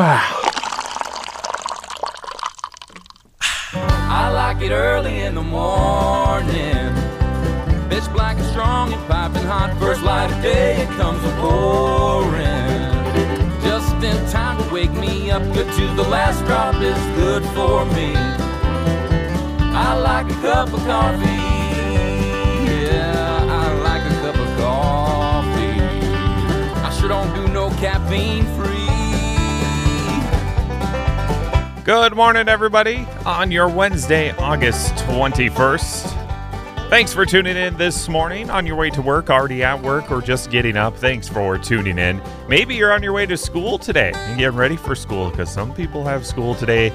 I 0.00 0.30
like 4.32 4.62
it 4.62 4.70
early 4.70 5.22
in 5.22 5.34
the 5.34 5.42
morning. 5.42 6.94
Bitch 7.90 8.12
black 8.12 8.36
and 8.36 8.46
strong 8.46 8.92
and 8.92 9.08
piping 9.08 9.42
hot. 9.42 9.76
First 9.80 10.02
light 10.02 10.30
of 10.30 10.40
day, 10.40 10.76
it 10.82 10.88
comes 10.90 11.20
a 11.24 11.30
pouring. 11.40 12.78
Just 13.62 13.92
in 14.04 14.30
time 14.30 14.62
to 14.62 14.72
wake 14.72 14.92
me 14.92 15.32
up. 15.32 15.42
Good 15.52 15.66
to 15.66 15.94
the 15.96 16.04
last 16.08 16.44
drop 16.44 16.76
is 16.76 16.96
good 17.16 17.42
for 17.56 17.84
me. 17.86 18.14
I 19.74 19.94
like 19.98 20.30
a 20.30 20.34
cup 20.40 20.72
of 20.72 20.78
coffee. 20.86 21.26
Yeah, 22.70 23.46
I 23.50 23.72
like 23.82 24.04
a 24.04 24.14
cup 24.20 24.36
of 24.36 24.58
coffee. 24.58 25.80
I 26.86 26.90
sure 27.00 27.08
don't 27.08 27.34
do 27.34 27.48
no 27.48 27.70
caffeine 27.70 28.46
free. 28.54 28.97
Good 31.88 32.14
morning, 32.14 32.48
everybody, 32.50 33.06
on 33.24 33.50
your 33.50 33.66
Wednesday, 33.66 34.32
August 34.32 34.94
21st. 35.06 36.90
Thanks 36.90 37.14
for 37.14 37.24
tuning 37.24 37.56
in 37.56 37.78
this 37.78 38.10
morning 38.10 38.50
on 38.50 38.66
your 38.66 38.76
way 38.76 38.90
to 38.90 39.00
work, 39.00 39.30
already 39.30 39.64
at 39.64 39.82
work, 39.82 40.10
or 40.10 40.20
just 40.20 40.50
getting 40.50 40.76
up. 40.76 40.94
Thanks 40.98 41.30
for 41.30 41.56
tuning 41.56 41.96
in. 41.98 42.20
Maybe 42.46 42.74
you're 42.74 42.92
on 42.92 43.02
your 43.02 43.14
way 43.14 43.24
to 43.24 43.38
school 43.38 43.78
today 43.78 44.12
and 44.14 44.38
getting 44.38 44.58
ready 44.58 44.76
for 44.76 44.94
school 44.94 45.30
because 45.30 45.50
some 45.50 45.72
people 45.72 46.04
have 46.04 46.26
school 46.26 46.54
today. 46.54 46.88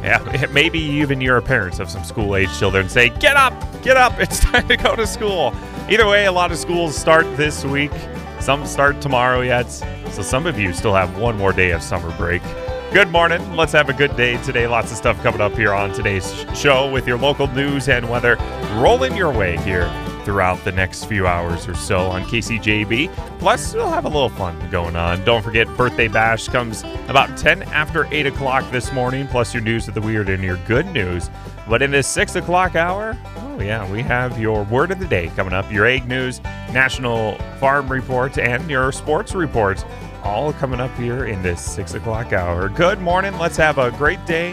Yeah, 0.00 0.46
maybe 0.52 0.78
even 0.78 1.20
your 1.20 1.42
parents 1.42 1.80
of 1.80 1.90
some 1.90 2.04
school 2.04 2.36
age 2.36 2.56
children 2.56 2.88
say, 2.88 3.08
Get 3.08 3.34
up, 3.36 3.52
get 3.82 3.96
up, 3.96 4.12
it's 4.20 4.38
time 4.44 4.68
to 4.68 4.76
go 4.76 4.94
to 4.94 5.08
school. 5.08 5.56
Either 5.90 6.06
way, 6.06 6.26
a 6.26 6.32
lot 6.32 6.52
of 6.52 6.58
schools 6.58 6.96
start 6.96 7.24
this 7.36 7.64
week, 7.64 7.90
some 8.38 8.64
start 8.64 9.00
tomorrow 9.00 9.40
yet. 9.40 9.68
So 10.12 10.22
some 10.22 10.46
of 10.46 10.56
you 10.56 10.72
still 10.72 10.94
have 10.94 11.18
one 11.18 11.36
more 11.36 11.52
day 11.52 11.72
of 11.72 11.82
summer 11.82 12.16
break. 12.16 12.42
Good 12.92 13.10
morning. 13.10 13.56
Let's 13.56 13.72
have 13.72 13.90
a 13.90 13.92
good 13.92 14.16
day 14.16 14.42
today. 14.42 14.66
Lots 14.66 14.90
of 14.90 14.96
stuff 14.96 15.20
coming 15.22 15.40
up 15.40 15.52
here 15.52 15.74
on 15.74 15.92
today's 15.92 16.46
show 16.54 16.90
with 16.90 17.06
your 17.06 17.18
local 17.18 17.46
news 17.48 17.88
and 17.88 18.08
weather 18.08 18.36
rolling 18.76 19.16
your 19.16 19.30
way 19.30 19.58
here 19.58 19.90
throughout 20.24 20.64
the 20.64 20.72
next 20.72 21.04
few 21.04 21.26
hours 21.26 21.68
or 21.68 21.74
so 21.74 21.98
on 22.06 22.22
KCJB. 22.24 23.12
Plus, 23.38 23.74
we'll 23.74 23.90
have 23.90 24.06
a 24.06 24.08
little 24.08 24.30
fun 24.30 24.56
going 24.70 24.96
on. 24.96 25.22
Don't 25.24 25.42
forget, 25.42 25.68
Birthday 25.76 26.08
Bash 26.08 26.48
comes 26.48 26.84
about 27.08 27.36
10 27.36 27.64
after 27.64 28.06
8 28.12 28.26
o'clock 28.28 28.70
this 28.70 28.90
morning, 28.92 29.26
plus 29.26 29.52
your 29.52 29.62
news 29.62 29.88
of 29.88 29.94
the 29.94 30.00
weird 30.00 30.28
and 30.28 30.42
your 30.42 30.56
good 30.66 30.86
news. 30.86 31.28
But 31.68 31.82
in 31.82 31.90
this 31.90 32.06
6 32.06 32.36
o'clock 32.36 32.76
hour, 32.76 33.18
oh 33.36 33.60
yeah, 33.60 33.90
we 33.90 34.02
have 34.02 34.38
your 34.38 34.64
word 34.64 34.90
of 34.90 34.98
the 34.98 35.06
day 35.06 35.28
coming 35.34 35.52
up, 35.52 35.70
your 35.72 35.86
egg 35.86 36.06
news, 36.06 36.40
national 36.72 37.36
farm 37.58 37.90
reports, 37.90 38.38
and 38.38 38.70
your 38.70 38.92
sports 38.92 39.34
reports 39.34 39.84
all 40.26 40.52
coming 40.52 40.80
up 40.80 40.94
here 40.96 41.26
in 41.26 41.40
this 41.42 41.60
six 41.60 41.94
o'clock 41.94 42.32
hour. 42.32 42.68
Good 42.68 43.00
morning. 43.00 43.38
Let's 43.38 43.56
have 43.56 43.78
a 43.78 43.92
great 43.92 44.24
day 44.26 44.52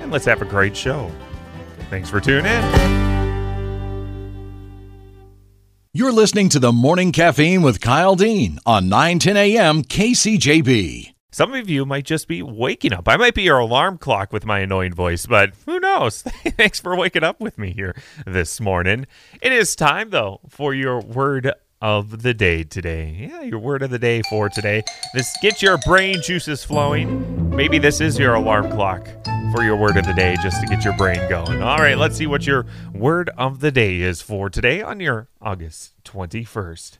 and 0.00 0.10
let's 0.10 0.24
have 0.24 0.40
a 0.40 0.46
great 0.46 0.76
show. 0.76 1.10
Thanks 1.90 2.08
for 2.08 2.20
tuning 2.20 2.46
in. 2.46 3.02
You're 5.94 6.12
listening 6.12 6.48
to 6.50 6.58
the 6.58 6.72
Morning 6.72 7.12
Caffeine 7.12 7.60
with 7.60 7.82
Kyle 7.82 8.16
Dean 8.16 8.58
on 8.64 8.88
910 8.88 9.36
a.m. 9.36 9.82
KCJB. 9.82 11.11
Some 11.34 11.54
of 11.54 11.70
you 11.70 11.86
might 11.86 12.04
just 12.04 12.28
be 12.28 12.42
waking 12.42 12.92
up. 12.92 13.08
I 13.08 13.16
might 13.16 13.34
be 13.34 13.44
your 13.44 13.56
alarm 13.56 13.96
clock 13.96 14.34
with 14.34 14.44
my 14.44 14.58
annoying 14.58 14.92
voice, 14.92 15.24
but 15.24 15.54
who 15.64 15.80
knows? 15.80 16.20
Thanks 16.22 16.78
for 16.78 16.94
waking 16.94 17.24
up 17.24 17.40
with 17.40 17.56
me 17.56 17.72
here 17.72 17.96
this 18.26 18.60
morning. 18.60 19.06
It 19.40 19.50
is 19.50 19.74
time, 19.74 20.10
though, 20.10 20.40
for 20.50 20.74
your 20.74 21.00
word 21.00 21.50
of 21.80 22.20
the 22.20 22.34
day 22.34 22.64
today. 22.64 23.28
Yeah, 23.30 23.40
your 23.40 23.60
word 23.60 23.82
of 23.82 23.88
the 23.88 23.98
day 23.98 24.20
for 24.28 24.50
today. 24.50 24.82
This 25.14 25.34
get 25.40 25.62
your 25.62 25.78
brain 25.78 26.20
juices 26.20 26.64
flowing. 26.64 27.48
Maybe 27.48 27.78
this 27.78 28.02
is 28.02 28.18
your 28.18 28.34
alarm 28.34 28.70
clock 28.70 29.08
for 29.54 29.64
your 29.64 29.76
word 29.76 29.96
of 29.96 30.04
the 30.04 30.12
day 30.12 30.36
just 30.42 30.60
to 30.60 30.66
get 30.66 30.84
your 30.84 30.96
brain 30.98 31.26
going. 31.30 31.62
All 31.62 31.78
right, 31.78 31.96
let's 31.96 32.16
see 32.16 32.26
what 32.26 32.46
your 32.46 32.66
word 32.92 33.30
of 33.38 33.60
the 33.60 33.72
day 33.72 34.02
is 34.02 34.20
for 34.20 34.50
today 34.50 34.82
on 34.82 35.00
your 35.00 35.28
August 35.40 35.94
21st. 36.04 36.98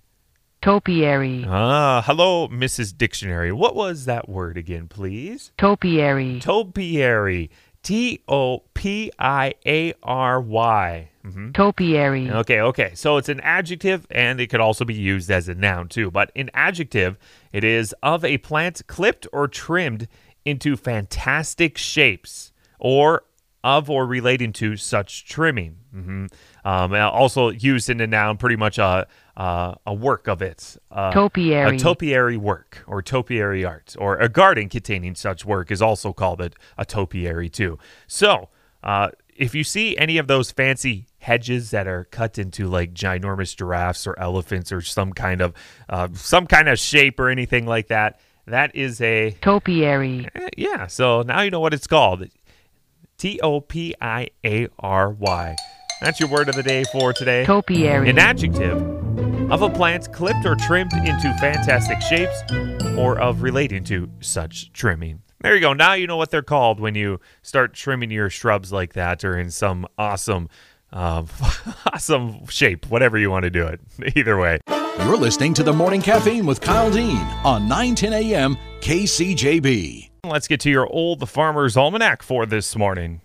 Topiary. 0.63 1.45
Ah, 1.49 2.05
hello, 2.07 2.47
Mrs. 2.47 2.97
Dictionary. 2.97 3.51
What 3.51 3.75
was 3.75 4.05
that 4.05 4.29
word 4.29 4.57
again, 4.57 4.87
please? 4.87 5.51
Topiary. 5.59 6.39
Topiary. 6.39 7.51
T 7.83 8.23
O 8.29 8.63
P 8.73 9.11
I 9.19 9.55
A 9.67 9.93
R 10.05 10.41
Y. 10.41 11.11
Mm-hmm. 11.27 11.51
Topiary. 11.51 12.31
Okay, 12.31 12.61
okay. 12.61 12.93
So 12.95 13.17
it's 13.17 13.29
an 13.29 13.41
adjective 13.41 14.07
and 14.09 14.41
it 14.41 14.51
could 14.51 14.61
also 14.61 14.85
be 14.85 14.95
used 14.95 15.33
as 15.33 15.49
a 15.49 15.55
noun 15.57 15.89
too. 15.89 16.13
But 16.13 16.31
in 16.37 16.49
adjective, 16.55 17.19
it 17.53 17.65
is 17.65 17.93
of 18.01 18.25
a 18.25 18.39
plant 18.39 18.87
clipped 18.87 19.27
or 19.33 19.49
trimmed 19.49 20.07
into 20.45 20.77
fantastic 20.77 21.77
shapes 21.77 22.53
or 22.79 23.25
of 23.65 23.91
or 23.91 24.07
relating 24.07 24.53
to 24.53 24.77
such 24.77 25.27
trimming. 25.27 25.79
Mm-hmm. 25.95 26.27
Um, 26.65 26.95
also 26.95 27.51
used 27.51 27.91
in 27.91 28.01
a 28.01 28.07
noun, 28.07 28.37
pretty 28.37 28.57
much 28.57 28.79
a, 28.79 29.07
uh, 29.37 29.75
a 29.87 29.95
work 29.95 30.29
of 30.29 30.43
it. 30.43 30.77
Uh, 30.91 31.13
topiary. 31.13 31.77
A 31.77 31.79
topiary 31.79 32.37
work 32.37 32.85
or 32.87 33.03
topiary 33.03 33.65
art 33.65 33.97
or 33.99 34.19
a 34.19 34.29
garden 34.29 34.69
containing 34.69 35.15
such 35.15 35.45
work 35.45 35.71
is 35.71 35.81
also 35.81 36.13
called 36.13 36.41
a, 36.41 36.51
a 36.77 36.85
topiary 36.85 37.49
too. 37.49 37.79
So, 38.07 38.49
uh, 38.83 39.11
if 39.35 39.55
you 39.55 39.65
see 39.65 39.97
any 39.97 40.19
of 40.19 40.27
those 40.27 40.51
fancy 40.51 41.07
hedges 41.19 41.71
that 41.71 41.87
are 41.87 42.05
cut 42.05 42.39
into 42.39 42.67
like 42.67 42.93
ginormous 42.93 43.57
giraffes 43.57 44.07
or 44.07 44.19
elephants 44.19 44.71
or 44.71 44.81
some 44.83 45.13
kind 45.13 45.41
of 45.41 45.55
uh, 45.89 46.09
some 46.13 46.47
kind 46.47 46.69
of 46.69 46.79
shape 46.79 47.19
or 47.19 47.29
anything 47.31 47.67
like 47.67 47.89
that, 47.89 48.21
that 48.47 48.75
is 48.77 49.01
a 49.01 49.31
topiary. 49.41 50.29
Eh, 50.35 50.49
yeah. 50.57 50.87
So 50.87 51.23
now 51.23 51.41
you 51.41 51.51
know 51.51 51.61
what 51.61 51.73
it's 51.73 51.87
called. 51.87 52.29
T 53.17 53.41
O 53.43 53.61
P 53.61 53.95
I 54.01 54.29
A 54.45 54.69
R 54.79 55.11
Y. 55.11 55.57
That's 56.03 56.19
your 56.19 56.29
word 56.29 56.49
of 56.49 56.57
the 56.57 56.63
day 56.63 56.85
for 56.93 57.13
today. 57.13 57.45
Topiary. 57.45 58.11
An 58.11 58.19
adjective 58.19 59.02
of 59.51 59.63
a 59.63 59.71
plant 59.71 60.13
clipped 60.13 60.45
or 60.45 60.55
trimmed 60.55 60.93
into 60.93 61.33
fantastic 61.41 62.01
shapes 62.01 62.43
or 62.97 63.19
of 63.19 63.43
relating 63.43 63.85
to 63.85 64.09
such 64.21 64.73
trimming. 64.73 65.23
There 65.41 65.55
you 65.55 65.61
go. 65.61 65.73
Now 65.73 65.95
you 65.95 66.07
know 66.07 66.17
what 66.17 66.31
they're 66.31 66.43
called 66.43 66.79
when 66.79 66.95
you 66.95 67.21
start 67.43 67.75
trimming 67.75 68.11
your 68.11 68.31
shrubs 68.31 68.73
like 68.73 68.93
that 68.93 69.25
or 69.25 69.37
in 69.37 69.51
some 69.51 69.87
awesome, 69.99 70.49
uh, 70.93 71.25
awesome 71.93 72.47
shape, 72.47 72.87
whatever 72.87 73.19
you 73.19 73.31
want 73.31 73.45
to 73.45 73.51
do 73.51 73.67
it. 73.67 73.81
Either 74.17 74.39
way. 74.39 74.61
You're 74.99 75.17
listening 75.17 75.55
to 75.55 75.63
the 75.63 75.73
Morning 75.73 76.03
Caffeine 76.03 76.47
with 76.47 76.61
Kyle 76.61 76.91
Dean 76.91 77.17
on 77.45 77.67
910 77.67 78.13
a.m. 78.13 78.57
KCJB. 78.81 80.11
Let's 80.25 80.47
get 80.47 80.61
to 80.61 80.71
your 80.71 80.87
old 80.87 81.19
the 81.19 81.27
farmer's 81.27 81.77
almanac 81.77 82.23
for 82.23 82.47
this 82.47 82.77
morning. 82.77 83.23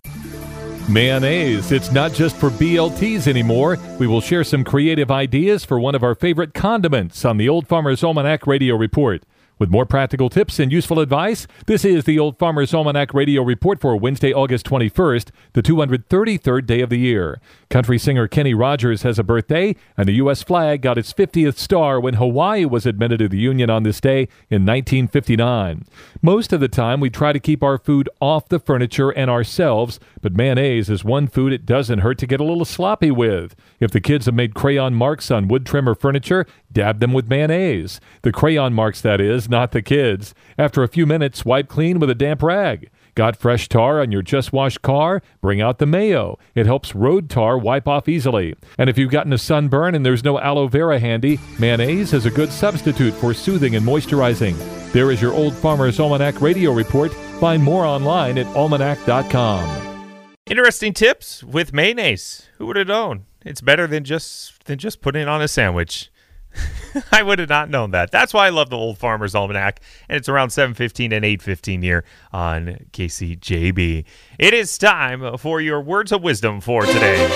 Mayonnaise. 0.88 1.72
It's 1.72 1.92
not 1.92 2.12
just 2.12 2.36
for 2.36 2.50
BLTs 2.50 3.26
anymore. 3.26 3.78
We 3.98 4.06
will 4.06 4.20
share 4.20 4.44
some 4.44 4.64
creative 4.64 5.10
ideas 5.10 5.64
for 5.64 5.78
one 5.78 5.94
of 5.94 6.02
our 6.02 6.14
favorite 6.14 6.54
condiments 6.54 7.24
on 7.24 7.36
the 7.36 7.48
Old 7.48 7.66
Farmer's 7.66 8.02
Almanac 8.02 8.46
Radio 8.46 8.76
Report. 8.76 9.22
With 9.58 9.70
more 9.70 9.86
practical 9.86 10.30
tips 10.30 10.60
and 10.60 10.70
useful 10.70 11.00
advice, 11.00 11.48
this 11.66 11.84
is 11.84 12.04
the 12.04 12.18
Old 12.18 12.38
Farmer's 12.38 12.72
Almanac 12.72 13.12
Radio 13.12 13.42
Report 13.42 13.80
for 13.80 13.96
Wednesday, 13.96 14.32
August 14.32 14.64
21st, 14.66 15.30
the 15.54 15.62
233rd 15.62 16.64
day 16.64 16.80
of 16.80 16.90
the 16.90 16.98
year. 16.98 17.40
Country 17.70 17.98
singer 17.98 18.26
Kenny 18.26 18.54
Rogers 18.54 19.02
has 19.02 19.18
a 19.18 19.22
birthday, 19.22 19.76
and 19.94 20.08
the 20.08 20.14
U.S. 20.14 20.42
flag 20.42 20.80
got 20.80 20.96
its 20.96 21.12
50th 21.12 21.58
star 21.58 22.00
when 22.00 22.14
Hawaii 22.14 22.64
was 22.64 22.86
admitted 22.86 23.18
to 23.18 23.28
the 23.28 23.36
Union 23.36 23.68
on 23.68 23.82
this 23.82 24.00
day 24.00 24.22
in 24.48 24.64
1959. 24.64 25.84
Most 26.22 26.54
of 26.54 26.60
the 26.60 26.68
time, 26.68 26.98
we 26.98 27.10
try 27.10 27.34
to 27.34 27.38
keep 27.38 27.62
our 27.62 27.76
food 27.76 28.08
off 28.22 28.48
the 28.48 28.58
furniture 28.58 29.10
and 29.10 29.30
ourselves, 29.30 30.00
but 30.22 30.32
mayonnaise 30.32 30.88
is 30.88 31.04
one 31.04 31.28
food 31.28 31.52
it 31.52 31.66
doesn't 31.66 31.98
hurt 31.98 32.16
to 32.18 32.26
get 32.26 32.40
a 32.40 32.44
little 32.44 32.64
sloppy 32.64 33.10
with. 33.10 33.54
If 33.80 33.90
the 33.90 34.00
kids 34.00 34.24
have 34.24 34.34
made 34.34 34.54
crayon 34.54 34.94
marks 34.94 35.30
on 35.30 35.46
wood 35.46 35.66
trim 35.66 35.86
or 35.86 35.94
furniture, 35.94 36.46
dab 36.72 37.00
them 37.00 37.12
with 37.12 37.28
mayonnaise. 37.28 38.00
The 38.22 38.32
crayon 38.32 38.72
marks, 38.72 39.02
that 39.02 39.20
is, 39.20 39.46
not 39.46 39.72
the 39.72 39.82
kids. 39.82 40.34
After 40.56 40.82
a 40.82 40.88
few 40.88 41.04
minutes, 41.04 41.44
wipe 41.44 41.68
clean 41.68 41.98
with 41.98 42.08
a 42.08 42.14
damp 42.14 42.42
rag. 42.42 42.88
Got 43.18 43.34
fresh 43.34 43.68
tar 43.68 44.00
on 44.00 44.12
your 44.12 44.22
just 44.22 44.52
washed 44.52 44.80
car? 44.80 45.22
Bring 45.40 45.60
out 45.60 45.78
the 45.78 45.86
mayo. 45.86 46.38
It 46.54 46.66
helps 46.66 46.94
road 46.94 47.28
tar 47.28 47.58
wipe 47.58 47.88
off 47.88 48.08
easily. 48.08 48.54
And 48.78 48.88
if 48.88 48.96
you've 48.96 49.10
gotten 49.10 49.32
a 49.32 49.38
sunburn 49.38 49.96
and 49.96 50.06
there's 50.06 50.22
no 50.22 50.38
aloe 50.38 50.68
vera 50.68 51.00
handy, 51.00 51.40
mayonnaise 51.58 52.12
is 52.12 52.26
a 52.26 52.30
good 52.30 52.52
substitute 52.52 53.12
for 53.12 53.34
soothing 53.34 53.74
and 53.74 53.84
moisturizing. 53.84 54.54
There 54.92 55.10
is 55.10 55.20
your 55.20 55.32
Old 55.32 55.52
Farmer's 55.52 55.98
Almanac 55.98 56.40
radio 56.40 56.70
report. 56.70 57.12
Find 57.40 57.60
more 57.60 57.84
online 57.84 58.38
at 58.38 58.46
almanac.com. 58.54 60.14
Interesting 60.48 60.94
tips 60.94 61.42
with 61.42 61.72
mayonnaise. 61.72 62.46
Who 62.58 62.66
would 62.66 62.76
have 62.76 62.86
known? 62.86 63.26
It's 63.44 63.60
better 63.60 63.88
than 63.88 64.04
just 64.04 64.64
than 64.66 64.78
just 64.78 65.00
putting 65.00 65.22
it 65.22 65.28
on 65.28 65.42
a 65.42 65.48
sandwich. 65.48 66.08
I 67.12 67.22
would 67.22 67.38
have 67.38 67.48
not 67.48 67.70
known 67.70 67.90
that. 67.92 68.10
That's 68.10 68.32
why 68.34 68.46
I 68.46 68.50
love 68.50 68.70
the 68.70 68.76
Old 68.76 68.98
Farmer's 68.98 69.34
Almanac, 69.34 69.80
and 70.08 70.16
it's 70.16 70.28
around 70.28 70.48
7:15 70.48 71.12
and 71.12 71.24
8:15 71.24 71.82
here 71.82 72.04
on 72.32 72.86
KCJB. 72.92 74.04
It 74.38 74.54
is 74.54 74.78
time 74.78 75.36
for 75.38 75.60
your 75.60 75.80
words 75.80 76.12
of 76.12 76.22
wisdom 76.22 76.60
for 76.60 76.82
today. 76.82 77.28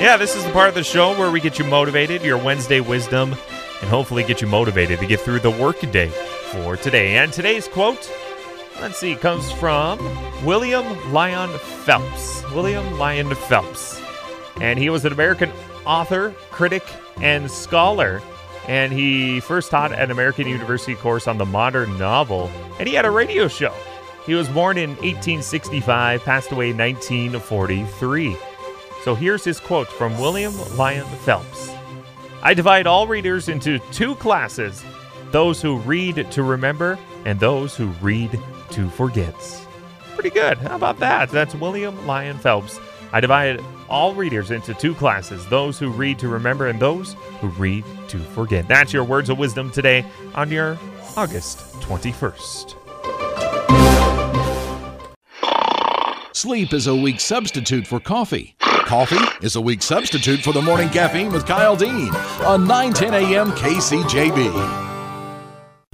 Yeah, 0.00 0.16
this 0.16 0.36
is 0.36 0.44
the 0.44 0.52
part 0.52 0.68
of 0.68 0.74
the 0.74 0.84
show 0.84 1.18
where 1.18 1.30
we 1.30 1.40
get 1.40 1.58
you 1.58 1.64
motivated, 1.64 2.22
your 2.22 2.38
Wednesday 2.38 2.80
wisdom, 2.80 3.32
and 3.32 3.90
hopefully 3.90 4.22
get 4.22 4.40
you 4.40 4.46
motivated 4.46 5.00
to 5.00 5.06
get 5.06 5.20
through 5.20 5.40
the 5.40 5.50
workday 5.50 6.08
for 6.52 6.76
today. 6.76 7.16
And 7.16 7.32
today's 7.32 7.66
quote, 7.66 8.10
let's 8.80 8.98
see, 8.98 9.16
comes 9.16 9.50
from 9.52 9.98
William 10.44 11.12
Lyon 11.12 11.50
Phelps. 11.58 12.44
William 12.52 12.98
Lyon 12.98 13.34
Phelps. 13.34 14.00
And 14.60 14.78
he 14.78 14.88
was 14.88 15.04
an 15.04 15.12
American 15.12 15.50
author, 15.84 16.32
critic, 16.50 16.84
and 17.20 17.50
scholar. 17.50 18.22
And 18.68 18.92
he 18.92 19.40
first 19.40 19.70
taught 19.70 19.92
an 19.92 20.10
American 20.10 20.46
University 20.46 20.94
course 20.94 21.26
on 21.26 21.38
the 21.38 21.46
modern 21.46 21.98
novel, 21.98 22.50
and 22.78 22.86
he 22.86 22.94
had 22.94 23.06
a 23.06 23.10
radio 23.10 23.48
show. 23.48 23.74
He 24.26 24.34
was 24.34 24.48
born 24.48 24.76
in 24.76 24.90
1865, 24.90 26.22
passed 26.22 26.52
away 26.52 26.70
in 26.70 26.76
1943. 26.76 28.36
So 29.02 29.14
here's 29.14 29.42
his 29.42 29.58
quote 29.58 29.88
from 29.88 30.18
William 30.20 30.52
Lyon 30.76 31.06
Phelps 31.24 31.70
I 32.42 32.54
divide 32.54 32.86
all 32.86 33.06
readers 33.06 33.48
into 33.48 33.78
two 33.90 34.14
classes 34.16 34.84
those 35.30 35.60
who 35.60 35.78
read 35.78 36.30
to 36.30 36.42
remember 36.42 36.98
and 37.24 37.40
those 37.40 37.74
who 37.76 37.86
read 38.02 38.38
to 38.70 38.88
forget. 38.90 39.34
Pretty 40.14 40.30
good. 40.30 40.58
How 40.58 40.76
about 40.76 40.98
that? 41.00 41.30
That's 41.30 41.54
William 41.54 42.06
Lyon 42.06 42.38
Phelps. 42.38 42.80
I 43.12 43.20
divide 43.20 43.60
all 43.88 44.14
readers 44.14 44.50
into 44.50 44.74
two 44.74 44.94
classes 44.94 45.46
those 45.46 45.78
who 45.78 45.90
read 45.90 46.18
to 46.18 46.28
remember 46.28 46.66
and 46.68 46.80
those 46.80 47.14
who 47.40 47.48
read 47.48 47.84
to 48.08 48.18
forget. 48.18 48.68
That's 48.68 48.92
your 48.92 49.04
words 49.04 49.30
of 49.30 49.38
wisdom 49.38 49.70
today 49.70 50.04
on 50.34 50.50
your 50.50 50.78
August 51.16 51.58
21st. 51.80 52.74
Sleep 56.34 56.72
is 56.72 56.86
a 56.86 56.94
weak 56.94 57.18
substitute 57.18 57.86
for 57.86 57.98
coffee. 57.98 58.54
Coffee 58.60 59.44
is 59.44 59.56
a 59.56 59.60
weak 59.60 59.82
substitute 59.82 60.40
for 60.40 60.52
the 60.52 60.62
morning 60.62 60.88
caffeine 60.88 61.32
with 61.32 61.44
Kyle 61.46 61.74
Dean 61.74 62.14
on 62.44 62.66
910 62.66 63.14
a.m. 63.14 63.50
KCJB. 63.52 64.87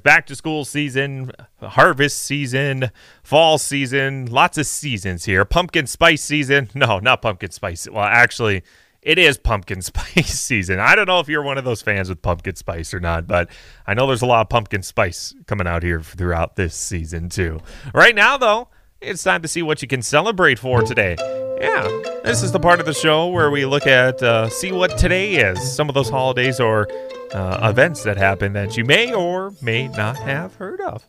Back 0.05 0.27
to 0.27 0.37
school 0.37 0.67
season, 0.67 1.33
harvest 1.63 2.23
season, 2.23 2.91
fall 3.23 3.57
season, 3.57 4.27
lots 4.27 4.59
of 4.59 4.67
seasons 4.67 5.25
here. 5.25 5.47
Pumpkin 5.47 5.87
spice 5.87 6.23
season. 6.23 6.69
No, 6.75 6.99
not 6.99 7.23
pumpkin 7.23 7.51
spice. 7.51 7.89
Well, 7.91 8.05
actually, 8.05 8.63
it 9.01 9.19
is 9.19 9.39
pumpkin 9.39 9.81
spice 9.83 10.39
season. 10.39 10.79
I 10.79 10.95
don't 10.95 11.07
know 11.07 11.21
if 11.21 11.29
you're 11.29 11.43
one 11.43 11.57
of 11.57 11.65
those 11.65 11.81
fans 11.81 12.11
with 12.11 12.21
pumpkin 12.21 12.55
spice 12.55 12.93
or 12.93 13.01
not, 13.01 13.27
but 13.27 13.49
I 13.87 13.95
know 13.95 14.07
there's 14.07 14.23
a 14.23 14.27
lot 14.27 14.43
of 14.43 14.51
pumpkin 14.51 14.83
spice 14.83 15.35
coming 15.47 15.67
out 15.67 15.83
here 15.83 16.01
throughout 16.03 16.57
this 16.57 16.75
season, 16.75 17.31
too. 17.31 17.61
Right 17.95 18.15
now, 18.15 18.37
though, 18.37 18.69
it's 19.01 19.23
time 19.23 19.41
to 19.41 19.49
see 19.49 19.63
what 19.63 19.81
you 19.81 19.89
can 19.89 20.03
celebrate 20.03 20.59
for 20.59 20.83
today. 20.83 21.17
Yeah, 21.61 21.89
this 22.25 22.43
is 22.43 22.53
the 22.53 22.61
part 22.61 22.81
of 22.81 22.87
the 22.87 22.93
show 22.95 23.29
where 23.29 23.51
we 23.51 23.65
look 23.65 23.87
at, 23.87 24.23
uh, 24.23 24.49
see 24.49 24.73
what 24.73 24.99
today 24.99 25.35
is, 25.37 25.75
some 25.75 25.89
of 25.89 25.95
those 25.95 26.09
holidays 26.11 26.59
or 26.61 26.89
uh, 27.33 27.69
events 27.71 28.03
that 28.05 28.17
happen 28.17 28.53
that 28.55 28.77
you 28.77 28.85
may 28.85 29.13
or 29.13 29.53
may 29.63 29.89
not 29.89 30.17
have 30.17 30.55
heard 30.57 30.81
of. 30.81 31.05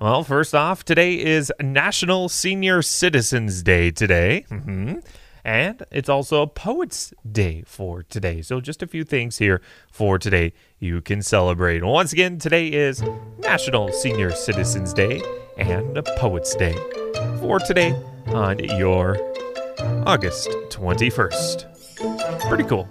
Well, 0.00 0.22
first 0.22 0.54
off, 0.54 0.84
today 0.84 1.14
is 1.20 1.52
National 1.60 2.28
Senior 2.28 2.82
Citizens 2.82 3.62
Day 3.62 3.90
today. 3.90 4.44
hmm 4.48 4.94
And 5.44 5.82
it's 5.90 6.08
also 6.08 6.46
Poets 6.46 7.12
Day 7.30 7.64
for 7.66 8.02
today. 8.04 8.42
So, 8.42 8.60
just 8.60 8.82
a 8.82 8.86
few 8.86 9.02
things 9.04 9.38
here 9.38 9.60
for 9.90 10.18
today 10.18 10.52
you 10.78 11.00
can 11.00 11.22
celebrate. 11.22 11.82
Once 11.82 12.12
again, 12.12 12.38
today 12.38 12.68
is 12.68 13.02
National 13.38 13.90
Senior 13.92 14.30
Citizens 14.30 14.92
Day 14.94 15.20
and 15.56 16.04
Poets 16.16 16.54
Day 16.54 16.76
for 17.40 17.58
today 17.58 17.92
on 18.28 18.58
your 18.60 19.16
August 20.08 20.48
21st. 20.70 22.48
Pretty 22.48 22.64
cool. 22.64 22.88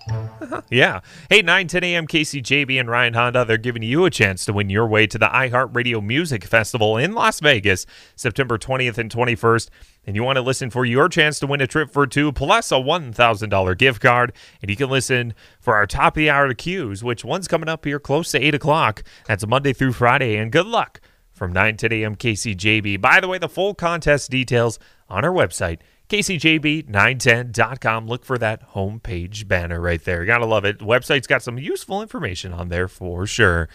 yeah. 0.68 0.98
Hey, 1.30 1.40
9 1.40 1.68
10 1.68 1.84
a.m. 1.84 2.08
KCJB 2.08 2.80
and 2.80 2.90
Ryan 2.90 3.14
Honda, 3.14 3.44
they're 3.44 3.56
giving 3.56 3.84
you 3.84 4.04
a 4.04 4.10
chance 4.10 4.44
to 4.46 4.52
win 4.52 4.68
your 4.68 4.88
way 4.88 5.06
to 5.06 5.16
the 5.16 5.28
iHeartRadio 5.28 6.04
Music 6.04 6.42
Festival 6.42 6.96
in 6.96 7.12
Las 7.12 7.38
Vegas, 7.38 7.86
September 8.16 8.58
20th 8.58 8.98
and 8.98 9.12
21st. 9.12 9.68
And 10.08 10.16
you 10.16 10.24
want 10.24 10.38
to 10.38 10.42
listen 10.42 10.70
for 10.70 10.84
your 10.84 11.08
chance 11.08 11.38
to 11.38 11.46
win 11.46 11.60
a 11.60 11.68
trip 11.68 11.92
for 11.92 12.04
two 12.04 12.32
plus 12.32 12.72
a 12.72 12.74
$1,000 12.74 13.78
gift 13.78 14.02
card. 14.02 14.32
And 14.60 14.68
you 14.68 14.74
can 14.74 14.90
listen 14.90 15.34
for 15.60 15.76
our 15.76 15.86
top 15.86 16.14
of 16.14 16.18
the 16.18 16.30
hour 16.30 16.52
cues, 16.52 17.04
which 17.04 17.24
one's 17.24 17.46
coming 17.46 17.68
up 17.68 17.84
here 17.84 18.00
close 18.00 18.32
to 18.32 18.44
8 18.44 18.56
o'clock. 18.56 19.04
That's 19.28 19.46
Monday 19.46 19.72
through 19.72 19.92
Friday. 19.92 20.36
And 20.36 20.50
good 20.50 20.66
luck 20.66 21.00
from 21.32 21.52
9 21.52 21.76
10 21.76 21.92
a.m. 21.92 22.16
KCJB. 22.16 23.00
By 23.00 23.20
the 23.20 23.28
way, 23.28 23.38
the 23.38 23.48
full 23.48 23.72
contest 23.72 24.32
details 24.32 24.80
on 25.08 25.24
our 25.24 25.30
website, 25.30 25.78
kcjb910.com. 26.08 28.06
Look 28.06 28.24
for 28.24 28.38
that 28.38 28.70
homepage 28.72 29.46
banner 29.48 29.80
right 29.80 30.02
there. 30.04 30.20
You 30.22 30.26
gotta 30.26 30.46
love 30.46 30.64
it. 30.64 30.78
The 30.78 30.84
website's 30.84 31.26
got 31.26 31.42
some 31.42 31.58
useful 31.58 32.02
information 32.02 32.52
on 32.52 32.68
there 32.68 32.88
for 32.88 33.26
sure. 33.26 33.68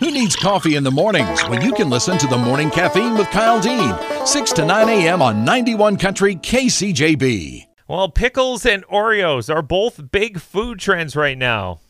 Who 0.00 0.10
needs 0.12 0.36
coffee 0.36 0.76
in 0.76 0.84
the 0.84 0.90
mornings 0.90 1.42
when 1.48 1.60
you 1.62 1.72
can 1.72 1.90
listen 1.90 2.18
to 2.18 2.26
the 2.28 2.38
morning 2.38 2.70
caffeine 2.70 3.14
with 3.14 3.28
Kyle 3.30 3.60
Dean, 3.60 3.94
6 4.26 4.52
to 4.52 4.64
9 4.64 4.88
a.m. 4.88 5.20
on 5.20 5.44
91 5.44 5.96
Country 5.96 6.36
KCJB. 6.36 7.66
Well, 7.88 8.08
pickles 8.10 8.64
and 8.64 8.86
Oreos 8.86 9.52
are 9.52 9.62
both 9.62 10.12
big 10.12 10.38
food 10.40 10.78
trends 10.78 11.16
right 11.16 11.36
now. 11.36 11.80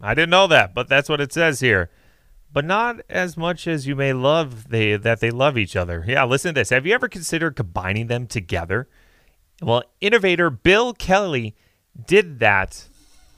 I 0.00 0.14
didn't 0.14 0.30
know 0.30 0.46
that, 0.48 0.74
but 0.74 0.88
that's 0.88 1.08
what 1.08 1.20
it 1.20 1.32
says 1.32 1.60
here. 1.60 1.90
But 2.52 2.64
not 2.66 3.00
as 3.08 3.36
much 3.36 3.66
as 3.66 3.86
you 3.86 3.96
may 3.96 4.12
love 4.12 4.68
they 4.68 4.96
that 4.96 5.20
they 5.20 5.30
love 5.30 5.56
each 5.56 5.74
other. 5.74 6.04
Yeah, 6.06 6.24
listen 6.24 6.54
to 6.54 6.60
this. 6.60 6.70
Have 6.70 6.86
you 6.86 6.92
ever 6.92 7.08
considered 7.08 7.56
combining 7.56 8.08
them 8.08 8.26
together? 8.26 8.88
Well, 9.62 9.84
innovator 10.00 10.50
Bill 10.50 10.92
Kelly 10.92 11.54
did 12.06 12.40
that, 12.40 12.88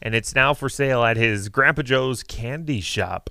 and 0.02 0.14
it's 0.14 0.34
now 0.34 0.54
for 0.54 0.68
sale 0.68 1.04
at 1.04 1.16
his 1.16 1.48
Grandpa 1.48 1.82
Joe's 1.82 2.22
candy 2.22 2.80
shop. 2.80 3.30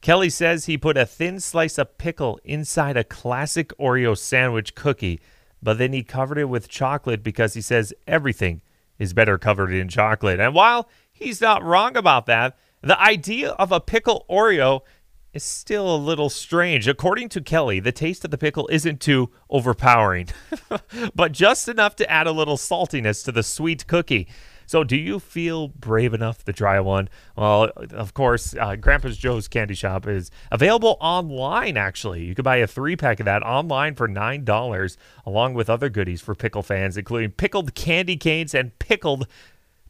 Kelly 0.00 0.30
says 0.30 0.66
he 0.66 0.78
put 0.78 0.96
a 0.96 1.06
thin 1.06 1.40
slice 1.40 1.78
of 1.78 1.98
pickle 1.98 2.38
inside 2.44 2.96
a 2.96 3.02
classic 3.02 3.76
Oreo 3.78 4.16
sandwich 4.16 4.74
cookie, 4.74 5.20
but 5.60 5.78
then 5.78 5.92
he 5.92 6.04
covered 6.04 6.38
it 6.38 6.48
with 6.48 6.68
chocolate 6.68 7.24
because 7.24 7.54
he 7.54 7.60
says 7.60 7.92
everything 8.06 8.60
is 8.98 9.12
better 9.12 9.38
covered 9.38 9.72
in 9.72 9.88
chocolate. 9.88 10.38
And 10.38 10.54
while 10.54 10.88
he's 11.12 11.40
not 11.40 11.64
wrong 11.64 11.96
about 11.96 12.26
that, 12.26 12.56
the 12.80 13.00
idea 13.00 13.50
of 13.50 13.72
a 13.72 13.80
pickle 13.80 14.24
Oreo 14.30 14.82
is 15.32 15.44
still 15.44 15.94
a 15.94 15.96
little 15.96 16.30
strange. 16.30 16.88
According 16.88 17.28
to 17.30 17.40
Kelly, 17.40 17.80
the 17.80 17.92
taste 17.92 18.24
of 18.24 18.30
the 18.30 18.38
pickle 18.38 18.68
isn't 18.68 19.00
too 19.00 19.30
overpowering, 19.50 20.28
but 21.14 21.32
just 21.32 21.68
enough 21.68 21.96
to 21.96 22.10
add 22.10 22.26
a 22.26 22.32
little 22.32 22.56
saltiness 22.56 23.24
to 23.24 23.32
the 23.32 23.42
sweet 23.42 23.86
cookie. 23.86 24.28
So, 24.66 24.84
do 24.84 24.96
you 24.96 25.18
feel 25.18 25.68
brave 25.68 26.12
enough 26.12 26.44
to 26.44 26.52
try 26.52 26.78
one? 26.80 27.08
Well, 27.36 27.70
of 27.90 28.12
course, 28.12 28.54
uh, 28.54 28.76
Grandpa's 28.76 29.16
Joe's 29.16 29.48
Candy 29.48 29.74
Shop 29.74 30.06
is 30.06 30.30
available 30.52 30.98
online, 31.00 31.78
actually. 31.78 32.24
You 32.24 32.34
can 32.34 32.42
buy 32.42 32.56
a 32.56 32.66
three 32.66 32.94
pack 32.94 33.18
of 33.18 33.24
that 33.24 33.42
online 33.42 33.94
for 33.94 34.06
$9, 34.06 34.96
along 35.24 35.54
with 35.54 35.70
other 35.70 35.88
goodies 35.88 36.20
for 36.20 36.34
pickle 36.34 36.62
fans, 36.62 36.98
including 36.98 37.30
pickled 37.30 37.74
candy 37.74 38.18
canes 38.18 38.54
and 38.54 38.78
pickled 38.78 39.26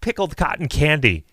pickled 0.00 0.36
cotton 0.36 0.68
candy. 0.68 1.24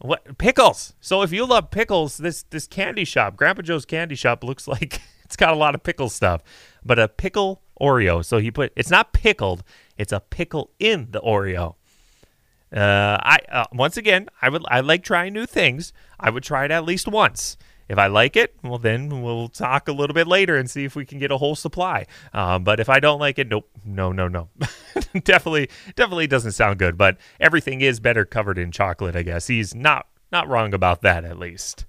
What 0.00 0.38
pickles? 0.38 0.94
So 1.00 1.22
if 1.22 1.30
you 1.30 1.44
love 1.44 1.70
pickles, 1.70 2.16
this 2.16 2.44
this 2.44 2.66
candy 2.66 3.04
shop, 3.04 3.36
Grandpa 3.36 3.62
Joe's 3.62 3.84
Candy 3.84 4.14
Shop, 4.14 4.42
looks 4.44 4.66
like 4.66 5.00
it's 5.24 5.36
got 5.36 5.52
a 5.52 5.56
lot 5.56 5.74
of 5.74 5.82
pickle 5.82 6.08
stuff, 6.08 6.42
but 6.84 6.98
a 6.98 7.08
pickle 7.08 7.62
Oreo. 7.80 8.24
So 8.24 8.38
he 8.38 8.50
put 8.50 8.72
it's 8.76 8.90
not 8.90 9.12
pickled, 9.12 9.62
it's 9.98 10.12
a 10.12 10.20
pickle 10.20 10.70
in 10.78 11.08
the 11.10 11.20
Oreo. 11.20 11.74
Uh, 12.74 13.18
I 13.20 13.38
uh, 13.50 13.64
once 13.72 13.96
again, 13.96 14.28
I 14.40 14.48
would 14.48 14.64
I 14.68 14.80
like 14.80 15.02
trying 15.02 15.32
new 15.32 15.46
things. 15.46 15.92
I 16.18 16.30
would 16.30 16.44
try 16.44 16.64
it 16.64 16.70
at 16.70 16.84
least 16.84 17.06
once. 17.06 17.58
If 17.90 17.98
I 17.98 18.06
like 18.06 18.36
it, 18.36 18.54
well, 18.62 18.78
then 18.78 19.20
we'll 19.20 19.48
talk 19.48 19.88
a 19.88 19.92
little 19.92 20.14
bit 20.14 20.28
later 20.28 20.56
and 20.56 20.70
see 20.70 20.84
if 20.84 20.94
we 20.94 21.04
can 21.04 21.18
get 21.18 21.32
a 21.32 21.38
whole 21.38 21.56
supply. 21.56 22.06
Um, 22.32 22.62
but 22.62 22.78
if 22.78 22.88
I 22.88 23.00
don't 23.00 23.18
like 23.18 23.36
it, 23.40 23.48
nope, 23.48 23.68
no, 23.84 24.12
no, 24.12 24.28
no, 24.28 24.48
definitely, 25.24 25.70
definitely 25.96 26.28
doesn't 26.28 26.52
sound 26.52 26.78
good. 26.78 26.96
But 26.96 27.16
everything 27.40 27.80
is 27.80 27.98
better 27.98 28.24
covered 28.24 28.58
in 28.58 28.70
chocolate, 28.70 29.16
I 29.16 29.22
guess. 29.22 29.48
He's 29.48 29.74
not 29.74 30.06
not 30.30 30.46
wrong 30.46 30.72
about 30.72 31.02
that, 31.02 31.24
at 31.24 31.36
least. 31.36 31.84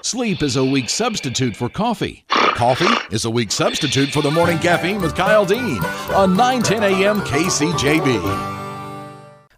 Sleep 0.00 0.40
is 0.44 0.54
a 0.54 0.64
weak 0.64 0.88
substitute 0.88 1.56
for 1.56 1.68
coffee. 1.68 2.24
Coffee 2.28 2.86
is 3.12 3.24
a 3.24 3.30
weak 3.30 3.50
substitute 3.50 4.10
for 4.10 4.22
the 4.22 4.30
morning 4.30 4.60
caffeine 4.60 5.00
with 5.00 5.16
Kyle 5.16 5.44
Dean 5.44 5.84
on 6.14 6.36
910 6.36 6.84
a.m. 6.84 7.20
KCJB. 7.22 8.52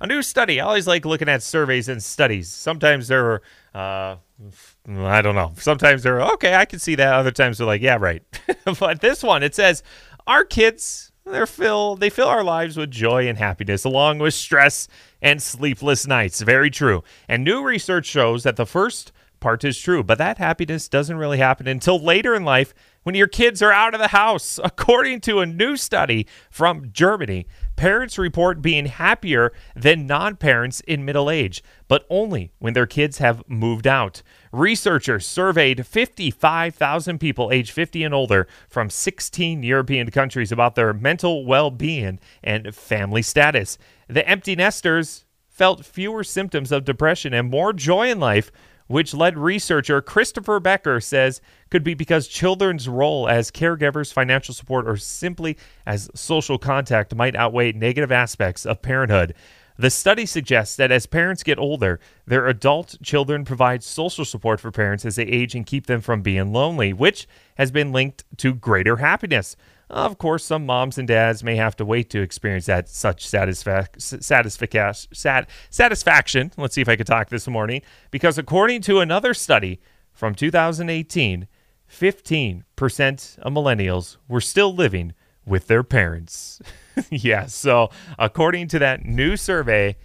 A 0.01 0.07
new 0.07 0.23
study. 0.23 0.61
I 0.61 0.65
always 0.65 0.87
like 0.87 1.05
looking 1.05 1.29
at 1.29 1.43
surveys 1.43 1.91
and 1.91 2.03
studies. 2.03 2.49
Sometimes 2.49 3.09
they're, 3.09 3.43
uh, 3.75 4.17
Mm, 4.43 5.07
I 5.07 5.23
don't 5.23 5.35
know. 5.35 5.53
Sometimes 5.57 6.03
they're 6.03 6.23
okay. 6.23 6.55
I 6.55 6.65
can 6.65 6.79
see 6.79 6.95
that. 6.97 7.15
Other 7.15 7.31
times 7.31 7.59
they're 7.59 7.67
like, 7.67 7.83
yeah, 7.83 7.97
right. 7.99 8.23
but 8.79 9.01
this 9.01 9.23
one, 9.23 9.43
it 9.43 9.55
says 9.55 9.83
our 10.27 10.45
kids, 10.45 11.13
they're 11.25 11.47
fill 11.47 11.97
they 11.97 12.11
fill 12.11 12.29
our 12.29 12.45
lives 12.45 12.77
with 12.77 12.91
joy 12.91 13.29
and 13.29 13.39
happiness, 13.39 13.85
along 13.85 14.19
with 14.19 14.35
stress 14.35 14.89
and 15.23 15.43
sleepless 15.43 16.07
nights. 16.07 16.41
Very 16.43 16.71
true. 16.71 17.03
And 17.29 17.45
new 17.45 17.63
research 17.63 18.07
shows 18.07 18.43
that 18.43 18.57
the 18.57 18.67
first 18.67 19.13
part 19.41 19.65
is 19.65 19.79
true, 19.79 20.03
but 20.03 20.19
that 20.19 20.39
happiness 20.39 20.89
doesn't 20.89 21.17
really 21.17 21.39
happen 21.39 21.69
until 21.69 21.99
later 21.99 22.35
in 22.35 22.45
life 22.45 22.75
when 23.05 23.15
your 23.15 23.27
kids 23.27 23.63
are 23.63 23.73
out 23.73 23.95
of 23.95 24.01
the 24.01 24.09
house. 24.09 24.59
According 24.65 25.21
to 25.23 25.41
a 25.41 25.47
new 25.47 25.77
study 25.77 26.27
from 26.51 26.91
Germany, 26.93 27.47
parents 27.77 28.19
report 28.19 28.63
being 28.63 28.87
happier 28.87 29.53
than 29.75 30.07
non 30.07 30.37
parents 30.37 30.81
in 30.81 31.05
middle 31.05 31.31
age, 31.31 31.63
but 31.89 32.07
only 32.09 32.53
when 32.59 32.75
their 32.75 32.87
kids 32.87 33.19
have 33.19 33.43
moved 33.49 33.87
out. 33.87 34.23
Researchers 34.53 35.27
surveyed 35.27 35.87
55,000 35.87 37.19
people 37.19 37.51
aged 37.51 37.73
50 37.73 38.05
and 38.05 38.15
older 38.15 38.47
from 38.69 38.91
16 38.91 39.63
European 39.63 40.11
countries 40.11 40.53
about 40.53 40.75
their 40.75 40.93
mental 40.93 41.45
well 41.45 41.71
being 41.71 42.19
and 42.43 42.75
family 42.75 43.23
status. 43.23 43.79
The 44.09 44.27
empty 44.29 44.55
nesters 44.55 45.25
felt 45.49 45.85
fewer 45.85 46.25
symptoms 46.25 46.73
of 46.73 46.85
depression 46.85 47.33
and 47.33 47.51
more 47.51 47.73
joy 47.73 48.11
in 48.11 48.19
life 48.19 48.51
which 48.95 49.13
led 49.13 49.37
researcher 49.37 50.01
Christopher 50.01 50.61
Becker 50.61 51.01
says 51.01 51.41
could 51.69 51.83
be 51.83 51.95
because 51.95 52.29
children's 52.29 52.89
role 52.89 53.29
as 53.29 53.51
caregivers, 53.51 54.13
financial 54.13 54.55
support, 54.55 54.87
or 54.87 54.97
simply 54.97 55.57
as 55.85 56.09
social 56.15 56.59
contact 56.59 57.13
might 57.13 57.35
outweigh 57.35 57.73
negative 57.73 58.13
aspects 58.13 58.65
of 58.65 58.83
parenthood. 58.83 59.35
The 59.77 59.91
study 59.91 60.27
suggests 60.27 60.77
that 60.77 60.93
as 60.93 61.07
parents 61.07 61.43
get 61.43 61.59
older, 61.59 61.99
their 62.25 62.47
adult 62.47 62.95
children 63.03 63.45
provide 63.45 63.83
social 63.83 64.25
support 64.25 64.61
for 64.61 64.71
parents 64.71 65.05
as 65.05 65.17
they 65.17 65.25
age 65.25 65.57
and 65.57 65.67
keep 65.67 65.87
them 65.87 66.01
from 66.01 66.23
being 66.23 66.53
lonely, 66.53 66.93
which 66.93 67.27
has 67.57 67.73
been 67.73 67.91
linked 67.91 68.23
to 68.37 68.55
greater 68.55 68.99
happiness. 68.99 69.57
Of 69.91 70.19
course, 70.19 70.45
some 70.45 70.67
moms 70.67 70.99
and 70.99 71.07
dads 71.07 71.45
may 71.45 71.57
have 71.57 71.77
to 71.77 71.85
wait 71.85 72.11
to 72.11 72.21
experience 72.23 72.67
that 72.67 72.89
such 72.89 73.27
satisfac- 73.29 73.97
satisfac- 73.97 75.15
sat- 75.15 75.49
satisfaction. 75.71 76.53
Let's 76.57 76.75
see 76.75 76.81
if 76.81 76.89
I 76.89 76.97
could 76.97 77.07
talk 77.07 77.29
this 77.29 77.47
morning. 77.47 77.83
Because 78.11 78.39
according 78.39 78.81
to 78.83 79.01
another 79.01 79.35
study 79.35 79.81
from 80.13 80.35
2018, 80.35 81.47
15% 81.91 83.39
of 83.39 83.53
millennials 83.53 84.17
were 84.29 84.41
still 84.41 84.75
living 84.75 85.13
with 85.47 85.67
their 85.67 85.83
parents. 85.83 86.61
yeah, 87.11 87.47
so 87.47 87.91
according 88.19 88.69
to 88.69 88.79
that 88.79 89.05
new 89.05 89.37
survey, 89.37 89.97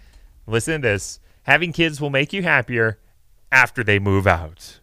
listen 0.46 0.82
to 0.82 0.88
this 0.88 1.20
having 1.44 1.72
kids 1.72 2.00
will 2.00 2.10
make 2.10 2.32
you 2.32 2.42
happier 2.42 2.98
after 3.50 3.82
they 3.82 3.98
move 3.98 4.26
out. 4.26 4.79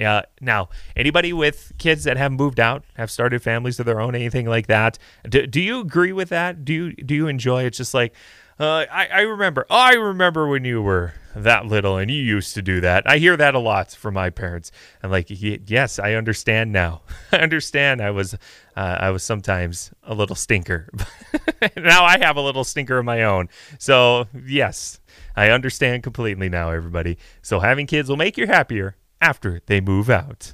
Yeah. 0.00 0.22
Now, 0.40 0.70
anybody 0.96 1.34
with 1.34 1.72
kids 1.76 2.04
that 2.04 2.16
have 2.16 2.32
moved 2.32 2.58
out, 2.58 2.84
have 2.94 3.10
started 3.10 3.42
families 3.42 3.78
of 3.78 3.84
their 3.84 4.00
own, 4.00 4.14
anything 4.14 4.46
like 4.46 4.66
that, 4.68 4.98
do, 5.28 5.46
do 5.46 5.60
you 5.60 5.80
agree 5.80 6.12
with 6.12 6.30
that? 6.30 6.64
Do 6.64 6.72
you 6.72 6.92
do 6.94 7.14
you 7.14 7.28
enjoy 7.28 7.64
it? 7.64 7.74
Just 7.74 7.92
like 7.92 8.14
uh, 8.60 8.84
I, 8.92 9.06
I 9.06 9.20
remember, 9.20 9.66
oh, 9.70 9.76
I 9.76 9.94
remember 9.94 10.46
when 10.46 10.66
you 10.66 10.82
were 10.82 11.14
that 11.34 11.64
little 11.64 11.96
and 11.96 12.10
you 12.10 12.22
used 12.22 12.52
to 12.54 12.62
do 12.62 12.82
that. 12.82 13.08
I 13.08 13.16
hear 13.16 13.34
that 13.38 13.54
a 13.54 13.58
lot 13.58 13.92
from 13.92 14.12
my 14.12 14.28
parents. 14.28 14.70
I'm 15.02 15.10
like, 15.10 15.28
yes, 15.30 15.98
I 15.98 16.12
understand 16.12 16.70
now. 16.70 17.00
I 17.32 17.38
understand. 17.38 18.02
I 18.02 18.10
was, 18.10 18.34
uh, 18.76 18.96
I 19.00 19.10
was 19.10 19.22
sometimes 19.22 19.92
a 20.02 20.14
little 20.14 20.36
stinker. 20.36 20.90
now 21.76 22.04
I 22.04 22.18
have 22.18 22.36
a 22.36 22.42
little 22.42 22.64
stinker 22.64 22.98
of 22.98 23.06
my 23.06 23.22
own. 23.22 23.48
So 23.78 24.28
yes, 24.46 25.00
I 25.34 25.48
understand 25.48 26.02
completely 26.02 26.50
now, 26.50 26.70
everybody. 26.70 27.16
So 27.40 27.60
having 27.60 27.86
kids 27.86 28.10
will 28.10 28.18
make 28.18 28.36
you 28.36 28.46
happier 28.46 28.94
after 29.20 29.60
they 29.66 29.80
move 29.80 30.10
out. 30.10 30.52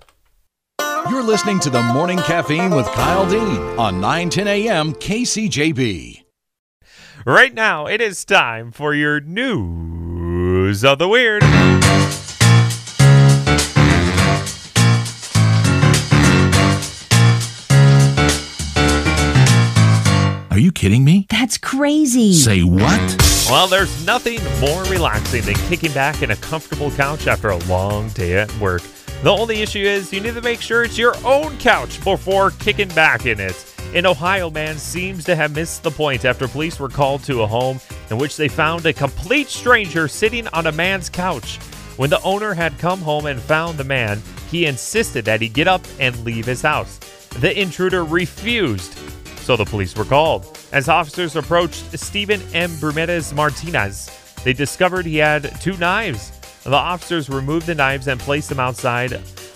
You're 1.08 1.22
listening 1.22 1.60
to 1.60 1.70
the 1.70 1.82
Morning 1.82 2.18
Caffeine 2.18 2.74
with 2.74 2.86
Kyle 2.86 3.28
Dean 3.28 3.78
on 3.78 4.00
910 4.00 4.48
a.m. 4.48 4.92
KCJB. 4.94 6.24
Right 7.24 7.54
now, 7.54 7.86
it 7.86 8.00
is 8.00 8.24
time 8.24 8.72
for 8.72 8.92
your 8.92 9.20
news 9.20 10.84
of 10.84 10.98
the 10.98 11.08
weird. 11.08 11.42
Are 20.56 20.58
you 20.58 20.72
kidding 20.72 21.04
me? 21.04 21.26
That's 21.28 21.58
crazy. 21.58 22.32
Say 22.32 22.62
what? 22.62 23.46
Well, 23.50 23.68
there's 23.68 24.06
nothing 24.06 24.40
more 24.58 24.84
relaxing 24.84 25.42
than 25.42 25.54
kicking 25.68 25.92
back 25.92 26.22
in 26.22 26.30
a 26.30 26.36
comfortable 26.36 26.90
couch 26.92 27.26
after 27.26 27.50
a 27.50 27.58
long 27.66 28.08
day 28.08 28.38
at 28.38 28.50
work. 28.58 28.80
The 29.22 29.28
only 29.28 29.60
issue 29.60 29.80
is 29.80 30.14
you 30.14 30.20
need 30.22 30.32
to 30.32 30.40
make 30.40 30.62
sure 30.62 30.82
it's 30.82 30.96
your 30.96 31.14
own 31.26 31.58
couch 31.58 32.02
before 32.02 32.52
kicking 32.52 32.88
back 32.88 33.26
in 33.26 33.38
it. 33.38 33.76
An 33.94 34.06
Ohio 34.06 34.48
man 34.48 34.78
seems 34.78 35.24
to 35.24 35.36
have 35.36 35.54
missed 35.54 35.82
the 35.82 35.90
point 35.90 36.24
after 36.24 36.48
police 36.48 36.80
were 36.80 36.88
called 36.88 37.22
to 37.24 37.42
a 37.42 37.46
home 37.46 37.78
in 38.08 38.16
which 38.16 38.38
they 38.38 38.48
found 38.48 38.86
a 38.86 38.94
complete 38.94 39.48
stranger 39.48 40.08
sitting 40.08 40.48
on 40.54 40.68
a 40.68 40.72
man's 40.72 41.10
couch. 41.10 41.58
When 41.98 42.08
the 42.08 42.22
owner 42.22 42.54
had 42.54 42.78
come 42.78 43.00
home 43.00 43.26
and 43.26 43.38
found 43.38 43.76
the 43.76 43.84
man, 43.84 44.22
he 44.50 44.64
insisted 44.64 45.26
that 45.26 45.42
he 45.42 45.50
get 45.50 45.68
up 45.68 45.82
and 46.00 46.24
leave 46.24 46.46
his 46.46 46.62
house. 46.62 46.98
The 47.40 47.60
intruder 47.60 48.06
refused 48.06 48.98
so 49.46 49.56
the 49.56 49.64
police 49.64 49.94
were 49.96 50.04
called. 50.04 50.58
As 50.72 50.88
officers 50.88 51.36
approached 51.36 51.96
Stephen 51.96 52.42
M. 52.52 52.68
Bermudez 52.80 53.32
Martinez, 53.32 54.10
they 54.42 54.52
discovered 54.52 55.06
he 55.06 55.18
had 55.18 55.60
two 55.60 55.76
knives. 55.76 56.32
The 56.64 56.74
officers 56.74 57.30
removed 57.30 57.66
the 57.66 57.74
knives 57.76 58.08
and 58.08 58.18
placed 58.18 58.48
them 58.48 58.58
outside 58.58 59.12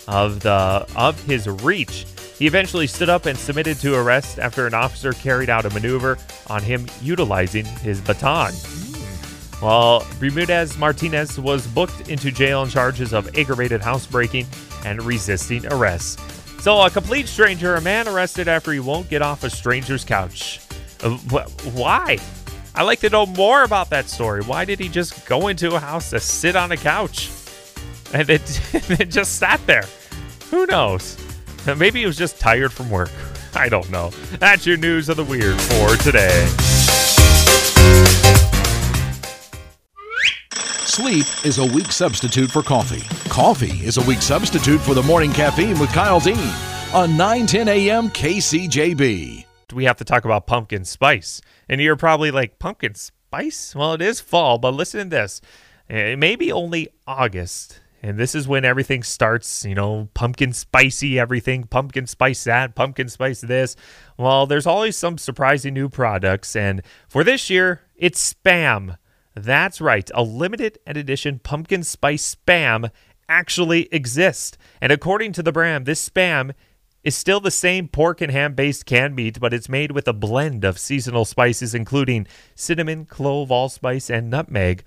of 0.07 0.39
the 0.39 0.87
of 0.95 1.21
his 1.25 1.45
reach. 1.47 2.07
He 2.39 2.47
eventually 2.47 2.87
stood 2.87 3.09
up 3.09 3.25
and 3.25 3.37
submitted 3.37 3.79
to 3.81 3.93
arrest 3.95 4.39
after 4.39 4.65
an 4.65 4.73
officer 4.73 5.11
carried 5.11 5.49
out 5.49 5.65
a 5.65 5.69
maneuver 5.71 6.17
on 6.47 6.63
him 6.63 6.87
utilizing 7.01 7.65
his 7.65 7.99
baton. 7.99 8.53
While 9.59 10.07
Bermudez 10.21 10.77
Martinez 10.77 11.37
was 11.37 11.67
booked 11.67 12.09
into 12.09 12.31
jail 12.31 12.61
on 12.61 12.69
charges 12.69 13.13
of 13.13 13.37
aggravated 13.37 13.81
housebreaking 13.81 14.47
and 14.85 15.03
resisting 15.03 15.65
arrest. 15.67 16.19
So, 16.61 16.79
a 16.79 16.91
complete 16.91 17.27
stranger, 17.27 17.73
a 17.73 17.81
man 17.81 18.07
arrested 18.07 18.47
after 18.47 18.71
he 18.71 18.79
won't 18.79 19.09
get 19.09 19.23
off 19.23 19.43
a 19.43 19.49
stranger's 19.49 20.05
couch. 20.05 20.59
Uh, 21.01 21.17
wh- 21.31 21.75
why? 21.75 22.19
I'd 22.75 22.83
like 22.83 22.99
to 22.99 23.09
know 23.09 23.25
more 23.25 23.63
about 23.63 23.89
that 23.89 24.07
story. 24.07 24.43
Why 24.43 24.63
did 24.63 24.79
he 24.79 24.87
just 24.87 25.25
go 25.25 25.47
into 25.47 25.73
a 25.73 25.79
house 25.79 26.11
to 26.11 26.19
sit 26.19 26.55
on 26.55 26.71
a 26.71 26.77
couch 26.77 27.31
and 28.13 28.27
then, 28.27 28.41
then 28.87 29.09
just 29.09 29.37
sat 29.37 29.59
there? 29.65 29.85
Who 30.51 30.67
knows? 30.67 31.17
Maybe 31.65 32.01
he 32.01 32.05
was 32.05 32.15
just 32.15 32.39
tired 32.39 32.71
from 32.71 32.91
work. 32.91 33.09
I 33.55 33.67
don't 33.67 33.89
know. 33.89 34.11
That's 34.37 34.67
your 34.67 34.77
news 34.77 35.09
of 35.09 35.17
the 35.17 35.23
weird 35.23 35.59
for 35.59 35.95
today. 35.95 36.47
Sleep 40.91 41.25
is 41.45 41.57
a 41.57 41.65
weak 41.65 41.89
substitute 41.89 42.51
for 42.51 42.61
coffee. 42.61 43.07
Coffee 43.29 43.85
is 43.85 43.95
a 43.95 44.05
weak 44.05 44.21
substitute 44.21 44.81
for 44.81 44.93
the 44.93 45.01
morning 45.01 45.31
caffeine 45.31 45.79
with 45.79 45.89
Kyle 45.93 46.19
Dean 46.19 46.35
on 46.93 47.15
910 47.15 47.69
a.m. 47.69 48.09
KCJB. 48.09 49.45
We 49.71 49.85
have 49.85 49.95
to 49.95 50.03
talk 50.03 50.25
about 50.25 50.47
pumpkin 50.47 50.83
spice. 50.83 51.39
And 51.69 51.79
you're 51.79 51.95
probably 51.95 52.29
like, 52.29 52.59
pumpkin 52.59 52.95
spice? 52.95 53.73
Well, 53.73 53.93
it 53.93 54.01
is 54.01 54.19
fall, 54.19 54.57
but 54.57 54.73
listen 54.73 55.09
to 55.09 55.15
this. 55.15 55.39
It 55.87 56.19
may 56.19 56.35
be 56.35 56.51
only 56.51 56.89
August, 57.07 57.79
and 58.03 58.17
this 58.17 58.35
is 58.35 58.45
when 58.45 58.65
everything 58.65 59.01
starts, 59.01 59.63
you 59.63 59.75
know, 59.75 60.09
pumpkin 60.13 60.51
spicy 60.51 61.17
everything, 61.17 61.63
pumpkin 61.63 62.05
spice 62.05 62.43
that, 62.43 62.75
pumpkin 62.75 63.07
spice 63.07 63.39
this. 63.39 63.77
Well, 64.17 64.45
there's 64.45 64.67
always 64.67 64.97
some 64.97 65.17
surprising 65.17 65.73
new 65.73 65.87
products, 65.87 66.53
and 66.53 66.81
for 67.07 67.23
this 67.23 67.49
year, 67.49 67.79
it's 67.95 68.33
Spam. 68.33 68.97
That's 69.33 69.79
right, 69.79 70.09
a 70.13 70.23
limited 70.23 70.79
edition 70.85 71.39
pumpkin 71.39 71.83
spice 71.83 72.35
Spam 72.35 72.91
actually 73.29 73.87
exists. 73.93 74.57
And 74.81 74.91
according 74.91 75.31
to 75.33 75.43
the 75.43 75.53
brand, 75.53 75.85
this 75.85 76.07
Spam 76.07 76.53
is 77.03 77.17
still 77.17 77.39
the 77.39 77.51
same 77.51 77.87
pork 77.87 78.21
and 78.21 78.31
ham 78.31 78.53
based 78.53 78.85
canned 78.85 79.15
meat, 79.15 79.39
but 79.39 79.53
it's 79.53 79.69
made 79.69 79.91
with 79.91 80.07
a 80.07 80.13
blend 80.13 80.63
of 80.63 80.77
seasonal 80.77 81.25
spices, 81.25 81.73
including 81.73 82.27
cinnamon, 82.55 83.05
clove, 83.05 83.51
allspice, 83.51 84.09
and 84.09 84.29
nutmeg. 84.29 84.83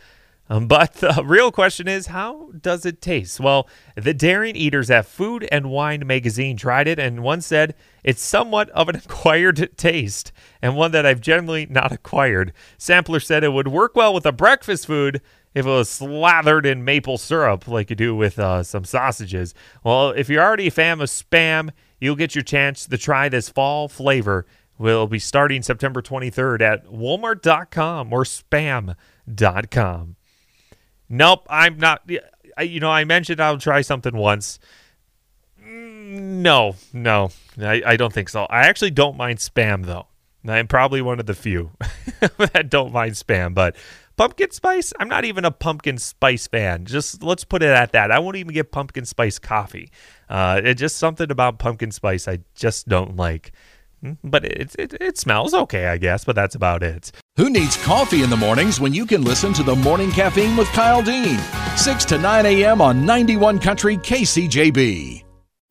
Um, 0.48 0.68
but 0.68 0.92
the 0.94 1.22
real 1.24 1.50
question 1.50 1.88
is, 1.88 2.08
how 2.08 2.50
does 2.60 2.84
it 2.84 3.00
taste? 3.00 3.40
Well, 3.40 3.68
the 3.96 4.14
daring 4.14 4.56
eaters 4.56 4.90
at 4.90 5.06
Food 5.06 5.48
and 5.50 5.70
Wine 5.70 6.06
magazine 6.06 6.56
tried 6.56 6.86
it, 6.86 6.98
and 6.98 7.22
one 7.22 7.40
said 7.40 7.74
it's 8.04 8.23
somewhat 8.23 8.70
of 8.70 8.88
an 8.88 8.96
acquired 9.04 9.76
taste, 9.76 10.30
and 10.62 10.76
one 10.76 10.92
that 10.92 11.06
I've 11.06 11.20
generally 11.20 11.66
not 11.66 11.90
acquired. 11.90 12.52
Sampler 12.78 13.18
said 13.18 13.42
it 13.42 13.52
would 13.52 13.68
work 13.68 13.96
well 13.96 14.14
with 14.14 14.26
a 14.26 14.32
breakfast 14.32 14.87
food 14.87 15.20
if 15.54 15.66
it 15.66 15.68
was 15.68 15.88
slathered 15.88 16.66
in 16.66 16.84
maple 16.84 17.16
syrup 17.16 17.66
like 17.66 17.90
you 17.90 17.96
do 17.96 18.14
with 18.14 18.38
uh, 18.38 18.62
some 18.62 18.84
sausages. 18.84 19.54
Well, 19.82 20.11
if 20.11 20.28
you're 20.28 20.42
already 20.42 20.66
a 20.66 20.73
fan 20.73 21.00
of 21.00 21.08
spam, 21.08 21.70
you'll 22.00 22.16
get 22.16 22.34
your 22.34 22.44
chance 22.44 22.87
to 22.87 22.99
try 22.99 23.28
this 23.28 23.49
fall 23.49 23.88
flavor. 23.88 24.46
Will 24.76 25.06
be 25.06 25.20
starting 25.20 25.62
September 25.62 26.02
23rd 26.02 26.61
at 26.61 26.87
Walmart.com 26.87 28.12
or 28.12 28.25
Spam.com. 28.25 30.16
Nope, 31.08 31.46
I'm 31.49 31.78
not. 31.78 32.02
You 32.61 32.80
know, 32.80 32.90
I 32.90 33.04
mentioned 33.04 33.40
I'll 33.40 33.58
try 33.58 33.82
something 33.82 34.16
once. 34.16 34.58
No, 36.14 36.76
no, 36.92 37.30
I, 37.61 37.83
I 37.85 37.97
don't 37.97 38.12
think 38.12 38.28
so. 38.28 38.44
I 38.44 38.66
actually 38.66 38.92
don't 38.92 39.16
mind 39.16 39.38
spam 39.38 39.85
though. 39.85 40.06
I'm 40.47 40.68
probably 40.68 41.00
one 41.02 41.18
of 41.21 41.26
the 41.26 41.35
few 41.35 41.71
that 42.21 42.68
don't 42.68 42.92
mind 42.92 43.14
spam, 43.14 43.54
but 43.54 43.75
pumpkin 44.16 44.50
spice, 44.50 44.92
I'm 45.00 45.09
not 45.09 45.25
even 45.25 45.44
a 45.44 45.50
pumpkin 45.50 45.97
spice 45.99 46.47
fan. 46.47 46.85
Just 46.85 47.23
let's 47.23 47.44
put 47.44 47.62
it 47.62 47.71
at 47.71 47.92
that. 47.92 48.11
I 48.11 48.18
won't 48.18 48.37
even 48.37 48.52
get 48.52 48.71
pumpkin 48.71 49.06
spice 49.06 49.38
coffee. 49.38 49.90
Uh, 50.28 50.61
it's 50.62 50.78
just 50.80 50.97
something 50.97 51.30
about 51.30 51.59
pumpkin 51.59 51.90
spice 51.90 52.28
I 52.28 52.40
just 52.54 52.87
don't 52.88 53.16
like. 53.16 53.52
Mm, 54.04 54.18
But 54.23 54.44
it, 54.44 54.76
it 54.78 54.94
it 55.00 55.18
smells 55.18 55.54
okay, 55.54 55.87
I 55.87 55.97
guess. 55.97 56.25
But 56.25 56.37
that's 56.37 56.54
about 56.54 56.83
it. 56.83 57.11
Who 57.38 57.49
needs 57.50 57.83
coffee 57.83 58.23
in 58.23 58.28
the 58.30 58.37
mornings 58.37 58.78
when 58.78 58.92
you 58.92 59.06
can 59.06 59.25
listen 59.25 59.52
to 59.54 59.62
the 59.62 59.75
Morning 59.75 60.12
Caffeine 60.12 60.56
with 60.56 60.68
Kyle 60.68 61.02
Dean? 61.02 61.38
6 61.76 62.04
to 62.04 62.18
9 62.18 62.47
a.m. 62.47 62.80
on 62.83 63.04
91 63.06 63.59
Country 63.59 63.97
KCJB. 63.97 65.24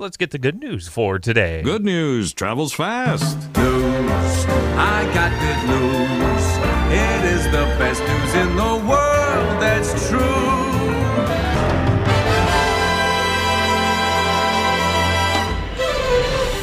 Let's 0.04 0.18
get 0.18 0.32
the 0.32 0.38
good 0.38 0.60
news 0.60 0.90
for 0.90 1.18
today. 1.18 1.62
Good 1.62 1.86
news 1.86 2.34
travels 2.34 2.74
fast. 2.74 3.38
News. 3.56 4.46
I 4.76 5.10
got 5.14 5.32
good 5.40 5.62
news. 5.70 6.46
It 6.92 7.24
is 7.34 7.46
the 7.46 7.64
best 7.80 8.02
news 8.02 8.36
in 8.36 8.54
the 8.58 8.86
world 8.86 9.62
that's 9.62 10.10
true. 10.10 10.43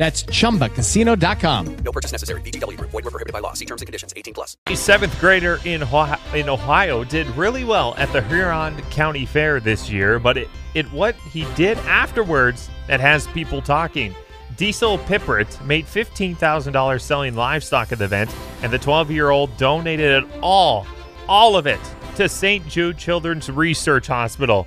That's 0.00 0.22
chumbacasino.com. 0.22 1.76
No 1.84 1.92
purchase 1.92 2.10
necessary. 2.10 2.40
VGW 2.40 2.78
Group. 2.78 2.90
Void 2.90 3.04
were 3.04 3.10
prohibited 3.10 3.34
by 3.34 3.40
law. 3.40 3.52
See 3.52 3.66
terms 3.66 3.82
and 3.82 3.86
conditions. 3.86 4.14
18 4.16 4.32
plus. 4.32 4.56
A 4.68 4.74
seventh 4.74 5.20
grader 5.20 5.58
in 5.66 5.82
Ohio, 5.82 6.18
in 6.34 6.48
Ohio 6.48 7.04
did 7.04 7.26
really 7.36 7.64
well 7.64 7.94
at 7.98 8.10
the 8.14 8.22
Huron 8.22 8.80
County 8.90 9.26
Fair 9.26 9.60
this 9.60 9.90
year, 9.90 10.18
but 10.18 10.38
it, 10.38 10.48
it 10.72 10.90
what 10.90 11.16
he 11.16 11.46
did 11.54 11.76
afterwards 11.80 12.70
that 12.86 12.98
has 13.00 13.26
people 13.26 13.60
talking. 13.60 14.14
Diesel 14.56 14.96
Pippert 15.00 15.62
made 15.66 15.84
$15,000 15.84 17.00
selling 17.02 17.34
livestock 17.34 17.92
at 17.92 17.98
the 17.98 18.06
event, 18.06 18.34
and 18.62 18.72
the 18.72 18.78
12 18.78 19.10
year 19.10 19.28
old 19.28 19.54
donated 19.58 20.24
it 20.24 20.30
all, 20.40 20.86
all 21.28 21.56
of 21.56 21.66
it, 21.66 21.80
to 22.16 22.26
St. 22.26 22.66
Jude 22.66 22.96
Children's 22.96 23.50
Research 23.50 24.06
Hospital. 24.06 24.66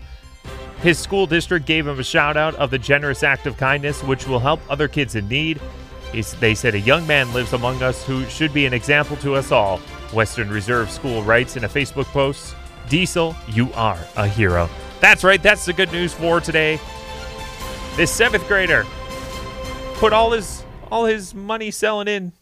His 0.84 1.00
school 1.00 1.25
district 1.25 1.66
gave 1.66 1.88
him 1.88 1.98
a 1.98 2.04
shout 2.04 2.36
out 2.36 2.56
of 2.56 2.70
the 2.70 2.78
generous 2.78 3.24
act 3.24 3.48
of 3.48 3.56
kindness, 3.56 4.04
which 4.04 4.28
will 4.28 4.40
help 4.40 4.60
other 4.70 4.90
kids 4.90 5.16
in 5.16 5.30
need. 5.30 5.62
He's, 6.12 6.34
they 6.34 6.54
said 6.54 6.75
a 6.75 6.80
young 6.80 7.08
man 7.08 7.34
lives 7.34 7.54
among 7.54 7.82
us 7.82 8.06
who 8.06 8.25
should 8.25 8.54
be 8.54 8.66
an 8.66 8.74
example 8.74 9.16
to 9.18 9.36
us 9.36 9.50
all. 9.50 9.78
Western 10.12 10.50
Reserve 10.50 10.92
School 10.92 11.24
writes 11.24 11.56
in 11.56 11.63
a 11.63 11.70
Facebook 11.70 12.08
post 12.08 12.54
Diesel, 12.90 13.34
you 13.48 13.72
are 13.75 13.98
a 14.18 14.28
hero. 14.28 14.70
That's 15.00 15.24
right, 15.24 15.42
that's 15.42 15.63
the 15.63 15.72
good 15.72 15.90
news 15.94 16.13
for 16.13 16.42
today. 16.42 16.78
This 17.96 18.12
seventh 18.12 18.46
grader 18.50 18.86
put 19.94 20.12
all 20.12 20.32
his 20.32 20.66
all 20.92 21.06
his 21.06 21.34
money 21.34 21.72
selling 21.72 22.10
in 22.10 22.34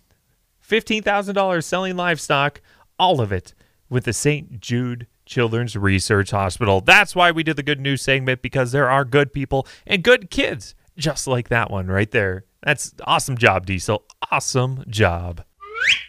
$15,000 0.68 1.64
selling 1.64 1.96
livestock, 1.96 2.60
all 2.98 3.22
of 3.22 3.32
it 3.32 3.54
with 3.88 4.06
the 4.06 4.14
St. 4.14 4.60
Jude 4.60 5.06
Children's 5.32 5.78
Research 5.78 6.32
Hospital. 6.32 6.82
That's 6.82 7.16
why 7.16 7.32
we 7.32 7.42
do 7.42 7.54
the 7.54 7.64
good 7.64 7.80
news 7.80 8.02
segment 8.02 8.42
because 8.42 8.74
there 8.74 8.90
are 8.90 9.06
good 9.06 9.32
people 9.32 9.66
and 9.88 10.04
good 10.04 10.30
kids 10.30 10.76
just 10.98 11.26
like 11.26 11.48
that 11.48 11.72
one 11.72 11.88
right 11.88 12.12
there. 12.12 12.44
That's 12.62 12.94
awesome 13.06 13.38
job, 13.38 13.66
Diesel. 13.66 14.04
Awesome 14.30 14.84
job. 14.90 15.44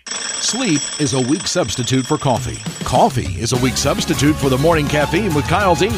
Sleep 0.08 0.80
is 1.00 1.14
a 1.14 1.20
weak 1.20 1.46
substitute 1.46 2.04
for 2.04 2.18
coffee. 2.18 2.58
Coffee 2.85 3.40
is 3.40 3.52
a 3.52 3.62
weak 3.62 3.76
substitute 3.76 4.35
for 4.35 4.48
the 4.50 4.58
morning 4.58 4.88
caffeine 4.88 5.32
with 5.35 5.46
Kyle 5.46 5.76
Dean 5.76 5.92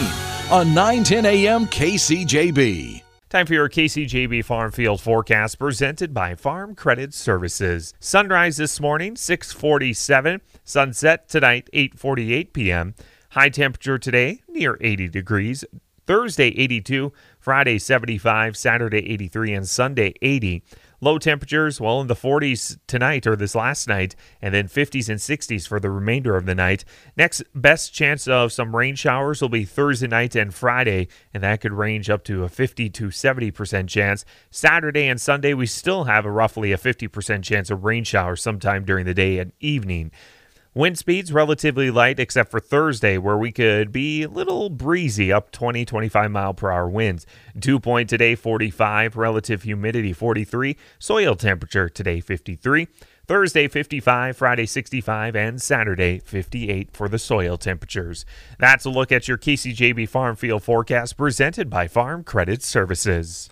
on 0.51 0.75
910 0.75 1.25
a.m. 1.25 1.67
KCJB. 1.67 3.03
Time 3.31 3.47
for 3.47 3.55
your 3.55 3.69
KCJB 3.69 4.45
Farm 4.45 4.71
Field 4.71 5.01
forecast 5.01 5.59
presented 5.59 6.15
by 6.15 6.37
Farm 6.37 6.77
Credit 6.77 7.13
Services. 7.13 7.93
Sunrise 7.99 8.59
this 8.59 8.79
morning 8.79 9.17
647, 9.17 10.41
sunset 10.63 11.29
tonight 11.29 11.69
8:48 11.73 12.53
p.m. 12.53 12.95
High 13.35 13.49
temperature 13.49 13.99
today 13.99 14.43
near 14.47 14.79
80 14.81 15.09
degrees. 15.09 15.65
Thursday 16.07 16.51
82, 16.57 17.13
Friday 17.41 17.81
75, 17.81 18.57
Saturday 18.57 19.11
83 19.11 19.55
and 19.55 19.69
Sunday 19.69 20.15
80. 20.23 20.63
Low 21.01 21.19
temperatures, 21.19 21.81
well, 21.81 22.01
in 22.01 22.07
the 22.07 22.15
40s 22.15 22.79
tonight 22.87 23.27
or 23.27 23.35
this 23.35 23.57
last 23.57 23.89
night, 23.89 24.15
and 24.41 24.55
then 24.55 24.69
50s 24.69 25.09
and 25.09 25.19
60s 25.19 25.67
for 25.67 25.81
the 25.81 25.91
remainder 25.91 26.37
of 26.37 26.47
the 26.47 26.55
night. 26.55 26.85
Next 27.17 27.43
best 27.57 27.93
chance 27.93 28.29
of 28.29 28.53
some 28.53 28.77
rain 28.77 28.95
showers 28.95 29.43
will 29.43 29.49
be 29.49 29.65
Thursday 29.65 30.07
night 30.07 30.37
and 30.37 30.55
Friday, 30.55 31.09
and 31.33 31.43
that 31.43 31.61
could 31.61 31.73
range 31.73 32.09
up 32.09 32.23
to 32.27 32.45
a 32.45 32.49
50 32.49 32.89
to 32.89 33.09
70% 33.09 33.89
chance. 33.89 34.25
Saturday 34.53 35.09
and 35.09 35.21
Sunday, 35.21 35.55
we 35.55 35.67
still 35.67 36.05
have 36.05 36.25
a 36.25 36.31
roughly 36.31 36.71
a 36.71 36.79
50% 36.79 37.43
chance 37.43 37.69
of 37.69 37.83
rain 37.83 38.05
showers 38.05 38.41
sometime 38.41 38.85
during 38.85 39.07
the 39.07 39.13
day 39.13 39.41
and 39.41 39.51
evening. 39.59 40.13
Wind 40.77 40.99
speeds 40.99 41.33
relatively 41.33 41.89
light 41.89 42.19
except 42.19 42.51
for 42.51 42.59
Thursday 42.59 43.17
where 43.17 43.37
we 43.37 43.53
could 43.53 43.93
be 43.93 44.25
a 44.25 44.29
little 44.29 44.69
breezy 44.69 45.33
up 45.33 45.53
20 45.53 45.85
25 45.85 46.33
mile 46.33 46.53
per 46.53 46.73
hour 46.73 46.89
winds. 46.89 47.27
Dew 47.57 47.79
point 47.79 48.11
today 48.11 48.35
45, 48.35 49.17
relative 49.17 49.63
humidity 49.63 50.13
43, 50.13 50.77
soil 50.99 51.37
temperature 51.37 51.89
today 51.89 52.19
53. 52.19 52.89
Thursday 53.29 53.69
55, 53.69 54.37
Friday 54.37 54.67
65, 54.67 55.37
and 55.37 55.63
Saturday 55.63 56.19
58 56.19 56.91
for 56.93 57.09
the 57.09 57.21
soil 57.21 57.57
temperatures. 57.57 58.27
That's 58.59 58.85
a 58.85 58.91
look 58.91 59.13
at 59.13 59.29
your 59.29 59.39
KCJB 59.39 60.09
Farm 60.09 60.35
Field 60.35 60.65
forecast 60.65 61.17
presented 61.17 61.71
by 61.71 61.87
Farm 61.87 62.25
Credit 62.25 62.65
Services. 62.65 63.49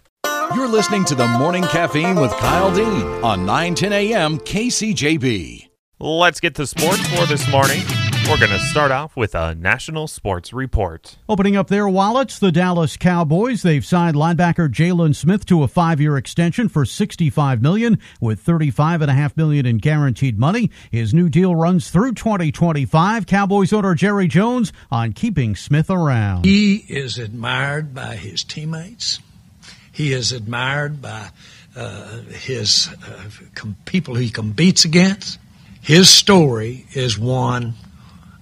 You're 0.56 0.68
listening 0.68 1.04
to 1.04 1.14
the 1.14 1.28
Morning 1.28 1.62
Caffeine 1.62 2.16
with 2.16 2.32
Kyle 2.32 2.74
Dean 2.74 3.06
on 3.22 3.46
910 3.46 3.92
a.m. 3.92 4.38
KCJB. 4.40 5.71
Let's 6.04 6.40
get 6.40 6.56
to 6.56 6.66
sports 6.66 7.06
for 7.14 7.26
this 7.26 7.48
morning. 7.48 7.80
We're 8.28 8.36
going 8.36 8.50
to 8.50 8.58
start 8.58 8.90
off 8.90 9.16
with 9.16 9.36
a 9.36 9.54
national 9.54 10.08
sports 10.08 10.52
report. 10.52 11.16
Opening 11.28 11.54
up 11.54 11.68
their 11.68 11.88
wallets, 11.88 12.40
the 12.40 12.50
Dallas 12.50 12.96
Cowboys. 12.96 13.62
They've 13.62 13.86
signed 13.86 14.16
linebacker 14.16 14.68
Jaylon 14.68 15.14
Smith 15.14 15.46
to 15.46 15.62
a 15.62 15.68
five-year 15.68 16.16
extension 16.16 16.68
for 16.68 16.84
65 16.84 17.62
million, 17.62 18.00
with 18.20 18.44
35.5 18.44 19.36
million 19.36 19.64
in 19.64 19.78
guaranteed 19.78 20.40
money. 20.40 20.72
His 20.90 21.14
new 21.14 21.28
deal 21.28 21.54
runs 21.54 21.88
through 21.90 22.14
2025. 22.14 23.24
Cowboys 23.26 23.72
owner 23.72 23.94
Jerry 23.94 24.26
Jones 24.26 24.72
on 24.90 25.12
keeping 25.12 25.54
Smith 25.54 25.88
around. 25.88 26.46
He 26.46 26.78
is 26.88 27.16
admired 27.18 27.94
by 27.94 28.16
his 28.16 28.42
teammates. 28.42 29.20
He 29.92 30.12
is 30.12 30.32
admired 30.32 31.00
by 31.00 31.28
uh, 31.76 32.22
his 32.22 32.88
uh, 33.06 33.30
com- 33.54 33.76
people 33.84 34.16
he 34.16 34.30
competes 34.30 34.84
against. 34.84 35.38
His 35.82 36.08
story 36.08 36.86
is 36.92 37.18
one 37.18 37.74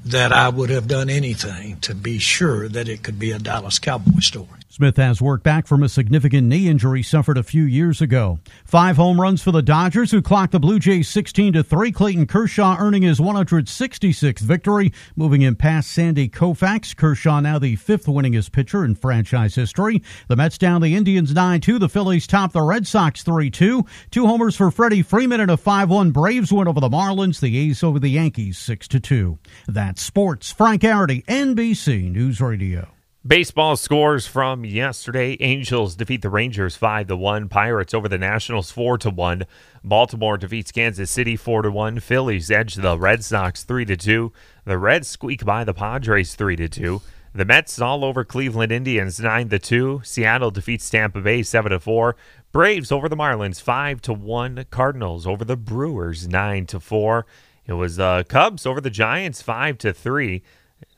that 0.05 0.31
I 0.31 0.51
would 0.51 0.69
have 0.69 0.87
done 0.87 1.09
anything 1.09 1.79
to 1.81 1.95
be 1.95 2.19
sure 2.19 2.69
that 2.69 2.87
it 2.87 3.03
could 3.03 3.19
be 3.19 3.33
a 3.33 3.39
Dallas 3.39 3.79
Cowboy 3.79 4.21
story. 4.21 4.60
Smith 4.73 4.99
has 4.99 5.21
worked 5.21 5.43
back 5.43 5.67
from 5.67 5.83
a 5.83 5.89
significant 5.89 6.47
knee 6.47 6.69
injury 6.69 7.03
suffered 7.03 7.37
a 7.37 7.43
few 7.43 7.65
years 7.65 8.01
ago. 8.01 8.39
Five 8.65 8.95
home 8.95 9.21
runs 9.21 9.43
for 9.43 9.51
the 9.51 9.63
Dodgers, 9.63 10.13
who 10.13 10.23
clocked 10.23 10.53
the 10.53 10.61
Blue 10.61 10.79
Jays 10.79 11.09
16 11.09 11.55
to 11.55 11.65
3. 11.65 11.91
Clayton 11.91 12.27
Kershaw 12.27 12.77
earning 12.79 13.03
his 13.03 13.19
166th 13.19 14.39
victory, 14.39 14.93
moving 15.17 15.41
him 15.41 15.57
past 15.57 15.91
Sandy 15.91 16.29
Koufax. 16.29 16.95
Kershaw 16.95 17.41
now 17.41 17.59
the 17.59 17.75
fifth 17.75 18.07
winningest 18.07 18.53
pitcher 18.53 18.85
in 18.85 18.95
franchise 18.95 19.57
history. 19.57 20.05
The 20.29 20.37
Mets 20.37 20.57
down 20.57 20.83
the 20.83 20.95
Indians 20.95 21.35
9 21.35 21.61
2. 21.61 21.81
The 21.81 21.89
Phillies 21.89 22.29
top 22.29 22.53
the 22.53 22.63
Red 22.63 22.87
Sox 22.87 23.25
3 23.25 23.51
2. 23.51 23.85
Two 24.13 24.27
homers 24.29 24.55
for 24.55 24.71
Freddie 24.71 25.03
Freeman 25.03 25.41
and 25.41 25.51
a 25.51 25.57
5 25.57 25.91
1 25.91 26.13
Braves 26.13 26.53
win 26.53 26.69
over 26.69 26.79
the 26.79 26.89
Marlins. 26.89 27.41
The 27.41 27.59
A's 27.59 27.83
over 27.83 27.99
the 27.99 28.11
Yankees 28.11 28.57
6 28.59 28.87
2. 28.87 29.37
That's 29.67 30.01
sports. 30.01 30.53
Frank 30.53 30.83
Arity, 30.83 31.25
NBC 31.25 32.13
News 32.13 32.41
Radio. 32.41 33.00
Baseball 33.27 33.77
scores 33.77 34.27
from 34.27 34.65
yesterday. 34.65 35.37
Angels 35.41 35.95
defeat 35.95 36.23
the 36.23 36.31
Rangers 36.31 36.75
5 36.75 37.09
to 37.09 37.17
1. 37.17 37.51
Pirates 37.51 37.93
over 37.93 38.09
the 38.09 38.17
Nationals 38.17 38.71
4 38.71 38.97
to 38.97 39.11
1. 39.11 39.45
Baltimore 39.85 40.39
defeats 40.39 40.73
Kansas 40.73 41.11
City 41.11 41.37
4 41.37 41.61
to 41.61 41.71
1. 41.71 42.01
Phillies 42.01 42.51
edge 42.51 42.77
the 42.77 42.99
Red 42.99 43.23
Sox 43.23 43.63
3 43.63 43.85
to 43.85 43.97
2. 43.99 44.33
The 44.65 44.79
Reds 44.79 45.07
squeak 45.07 45.45
by 45.45 45.65
the 45.65 45.75
Padres 45.75 46.35
3 46.35 46.57
to 46.57 46.69
2. 46.71 47.03
The 47.35 47.45
Mets 47.45 47.79
all 47.79 48.07
over 48.07 48.25
Cleveland 48.25 48.73
Indians 48.73 49.21
9 49.21 49.51
to 49.51 49.59
2. 49.59 50.01
Seattle 50.03 50.51
defeats 50.51 50.89
Tampa 50.89 51.21
Bay 51.21 51.43
7 51.43 51.73
to 51.73 51.79
4. 51.79 52.17
Braves 52.53 52.91
over 52.91 53.07
the 53.07 53.19
Marlins 53.19 53.61
5 53.61 54.01
to 54.01 54.15
1. 54.15 54.65
Cardinals 54.71 55.27
over 55.27 55.45
the 55.45 55.59
Brewers 55.59 56.27
9 56.27 56.65
to 56.65 56.81
4. 56.81 57.27
It 57.67 57.75
was 57.75 57.97
the 57.97 58.05
uh, 58.05 58.23
Cubs 58.23 58.65
over 58.65 58.81
the 58.81 58.89
Giants 58.89 59.43
5 59.43 59.77
to 59.77 59.93
3. 59.93 60.43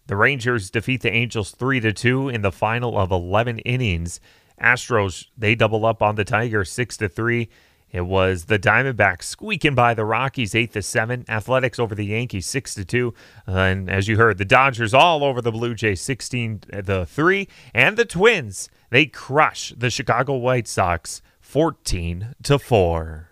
The 0.06 0.16
Rangers 0.16 0.70
defeat 0.70 1.02
the 1.02 1.12
Angels 1.12 1.50
3 1.52 1.80
to 1.80 1.92
2 1.92 2.28
in 2.28 2.42
the 2.42 2.52
final 2.52 2.98
of 2.98 3.10
11 3.10 3.60
innings. 3.60 4.20
Astros 4.60 5.26
they 5.36 5.54
double 5.54 5.86
up 5.86 6.02
on 6.02 6.16
the 6.16 6.24
Tigers 6.24 6.70
6 6.72 6.96
to 6.98 7.08
3. 7.08 7.48
It 7.90 8.06
was 8.06 8.46
the 8.46 8.58
Diamondbacks 8.58 9.24
squeaking 9.24 9.74
by 9.74 9.92
the 9.92 10.04
Rockies 10.04 10.54
8 10.54 10.72
to 10.72 10.82
7. 10.82 11.26
Athletics 11.28 11.78
over 11.78 11.94
the 11.94 12.06
Yankees 12.06 12.46
6 12.46 12.74
to 12.74 12.84
2. 12.84 13.14
and 13.46 13.90
as 13.90 14.08
you 14.08 14.16
heard, 14.16 14.38
the 14.38 14.44
Dodgers 14.44 14.94
all 14.94 15.22
over 15.22 15.42
the 15.42 15.52
Blue 15.52 15.74
Jays 15.74 16.00
16 16.00 16.60
to 16.86 17.06
3 17.06 17.48
and 17.74 17.96
the 17.96 18.04
Twins 18.04 18.70
they 18.90 19.06
crush 19.06 19.72
the 19.76 19.90
Chicago 19.90 20.36
White 20.36 20.68
Sox 20.68 21.22
14 21.40 22.34
to 22.42 22.58
4. 22.58 23.31